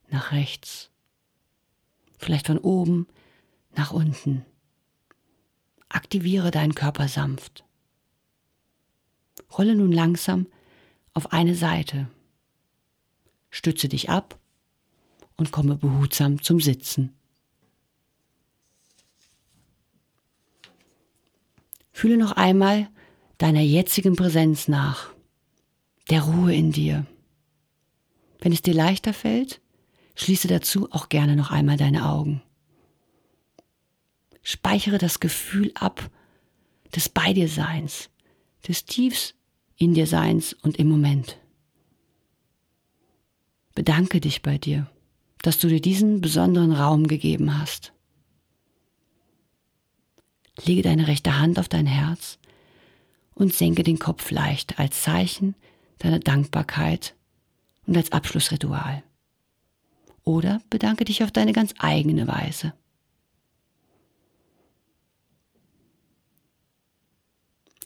nach 0.08 0.32
rechts. 0.32 0.90
Vielleicht 2.18 2.46
von 2.46 2.58
oben 2.58 3.06
nach 3.74 3.92
unten. 3.92 4.44
Aktiviere 5.88 6.50
deinen 6.50 6.74
Körper 6.74 7.08
sanft. 7.08 7.64
Rolle 9.56 9.74
nun 9.74 9.92
langsam 9.92 10.46
auf 11.14 11.32
eine 11.32 11.54
Seite. 11.54 12.08
Stütze 13.50 13.88
dich 13.88 14.10
ab 14.10 14.39
und 15.40 15.52
komme 15.52 15.74
behutsam 15.74 16.42
zum 16.42 16.60
Sitzen. 16.60 17.14
Fühle 21.92 22.18
noch 22.18 22.32
einmal 22.32 22.90
deiner 23.38 23.62
jetzigen 23.62 24.16
Präsenz 24.16 24.68
nach, 24.68 25.08
der 26.10 26.22
Ruhe 26.24 26.54
in 26.54 26.72
dir. 26.72 27.06
Wenn 28.40 28.52
es 28.52 28.60
dir 28.60 28.74
leichter 28.74 29.14
fällt, 29.14 29.62
schließe 30.14 30.46
dazu 30.46 30.92
auch 30.92 31.08
gerne 31.08 31.36
noch 31.36 31.50
einmal 31.50 31.78
deine 31.78 32.06
Augen. 32.06 32.42
Speichere 34.42 34.98
das 34.98 35.20
Gefühl 35.20 35.72
ab 35.74 36.10
des 36.94 37.08
Bei 37.08 37.32
dir 37.32 37.48
Seins, 37.48 38.10
des 38.68 38.84
Tiefs 38.84 39.34
in 39.78 39.94
dir 39.94 40.06
Seins 40.06 40.52
und 40.52 40.76
im 40.76 40.88
Moment. 40.88 41.38
Bedanke 43.74 44.20
dich 44.20 44.42
bei 44.42 44.58
dir, 44.58 44.90
dass 45.42 45.58
du 45.58 45.68
dir 45.68 45.80
diesen 45.80 46.20
besonderen 46.20 46.72
Raum 46.72 47.06
gegeben 47.06 47.58
hast. 47.58 47.92
Lege 50.64 50.82
deine 50.82 51.08
rechte 51.08 51.38
Hand 51.38 51.58
auf 51.58 51.68
dein 51.68 51.86
Herz 51.86 52.38
und 53.34 53.54
senke 53.54 53.82
den 53.82 53.98
Kopf 53.98 54.30
leicht 54.30 54.78
als 54.78 55.02
Zeichen 55.02 55.54
deiner 55.98 56.18
Dankbarkeit 56.18 57.14
und 57.86 57.96
als 57.96 58.12
Abschlussritual. 58.12 59.02
Oder 60.24 60.60
bedanke 60.68 61.04
dich 61.04 61.24
auf 61.24 61.30
deine 61.30 61.52
ganz 61.52 61.74
eigene 61.78 62.28
Weise. 62.28 62.74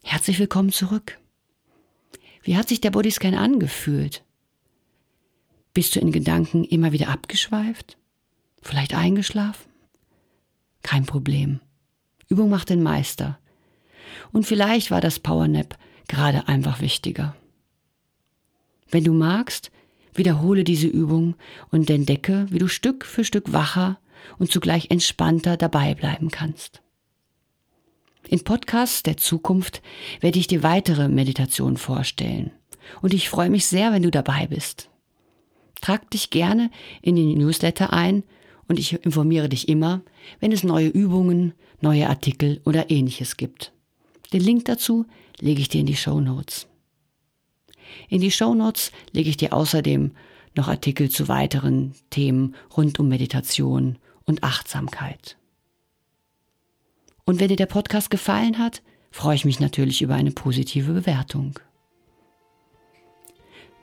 Herzlich 0.02 0.38
willkommen 0.38 0.72
zurück. 0.72 1.18
Wie 2.42 2.57
hat 2.57 2.68
sich 2.68 2.80
der 2.80 2.90
Bodyscan 2.90 3.34
angefühlt? 3.34 4.24
Bist 5.75 5.97
du 5.97 6.01
in 6.01 6.12
Gedanken 6.12 6.62
immer 6.62 6.93
wieder 6.93 7.09
abgeschweift? 7.09 7.99
Vielleicht 8.62 8.95
eingeschlafen? 8.95 9.68
Kein 10.83 11.05
Problem. 11.05 11.61
Übung 12.29 12.49
macht 12.49 12.70
den 12.70 12.83
Meister. 12.83 13.41
Und 14.33 14.47
vielleicht 14.47 14.93
war 14.93 15.01
das 15.01 15.18
Powernap 15.18 15.77
gerade 16.07 16.47
einfach 16.47 16.81
wichtiger. 16.81 17.35
Wenn 18.89 19.03
du 19.03 19.12
magst, 19.12 19.72
wiederhole 20.14 20.62
diese 20.62 20.87
Übung 20.87 21.35
und 21.70 21.91
entdecke, 21.91 22.47
wie 22.51 22.59
du 22.59 22.68
Stück 22.68 23.05
für 23.05 23.25
Stück 23.25 23.53
wacher 23.53 23.99
und 24.39 24.53
zugleich 24.53 24.91
entspannter 24.91 25.57
dabei 25.57 25.97
bleiben 25.97 26.31
kannst. 26.31 26.83
In 28.29 28.45
Podcasts 28.45 29.03
der 29.03 29.16
Zukunft 29.16 29.83
werde 30.20 30.39
ich 30.39 30.47
dir 30.47 30.62
weitere 30.62 31.09
Meditationen 31.09 31.77
vorstellen. 31.77 32.53
Und 33.03 33.12
ich 33.12 33.29
freue 33.29 33.51
mich 33.51 33.66
sehr, 33.66 33.93
wenn 33.93 34.03
du 34.03 34.12
dabei 34.12 34.47
bist. 34.47 34.89
Trag 35.85 36.11
dich 36.11 36.30
gerne 36.30 36.70
in 37.03 37.14
den 37.14 37.37
Newsletter 37.37 37.93
ein 37.93 38.22
und 38.68 38.78
ich 38.78 38.95
informiere 39.05 39.51
dich 39.51 39.68
immer, 39.68 40.01
wenn 40.41 40.51
es 40.51 40.64
neue 40.64 40.89
Übungen, 40.89 41.53
neue 41.82 42.09
Artikel 42.09 42.62
oder 42.64 42.91
ähnliches 42.91 43.37
gibt. 43.37 43.70
Den 44.32 44.41
Link 44.41 44.64
dazu 44.64 45.05
lege 45.41 45.61
ich 45.61 45.68
dir 45.68 45.82
in 45.82 45.87
die 45.87 45.95
Show 45.95 46.22
Notes. 46.22 46.68
In 48.09 48.22
die 48.22 48.30
Show 48.30 48.55
Notes 48.55 48.93
lege 49.12 49.28
ich 49.28 49.37
dir 49.37 49.53
außerdem 49.53 50.12
noch 50.55 50.68
Artikel 50.68 51.11
zu 51.11 51.28
weiteren 51.28 51.93
Themen 52.09 52.55
rund 52.74 52.99
um 52.99 53.09
Meditation 53.09 53.99
und 54.24 54.43
Achtsamkeit. 54.43 55.37
Und 57.26 57.41
wenn 57.41 57.49
dir 57.49 57.57
der 57.57 57.66
Podcast 57.66 58.09
gefallen 58.09 58.57
hat, 58.57 58.80
freue 59.11 59.37
ich 59.37 59.45
mich 59.45 59.61
natürlich 59.61 60.01
über 60.01 60.14
eine 60.14 60.30
positive 60.30 60.95
Bewertung. 60.95 61.59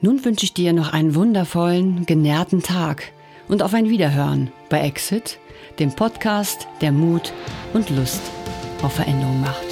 Nun 0.03 0.25
wünsche 0.25 0.45
ich 0.45 0.53
dir 0.53 0.73
noch 0.73 0.93
einen 0.93 1.13
wundervollen, 1.13 2.07
genährten 2.07 2.63
Tag 2.63 3.11
und 3.47 3.61
auf 3.61 3.75
ein 3.75 3.87
Wiederhören 3.87 4.51
bei 4.67 4.81
Exit, 4.81 5.37
dem 5.77 5.91
Podcast, 5.93 6.67
der 6.81 6.91
Mut 6.91 7.33
und 7.73 7.91
Lust 7.91 8.21
auf 8.81 8.93
Veränderung 8.93 9.41
macht. 9.41 9.70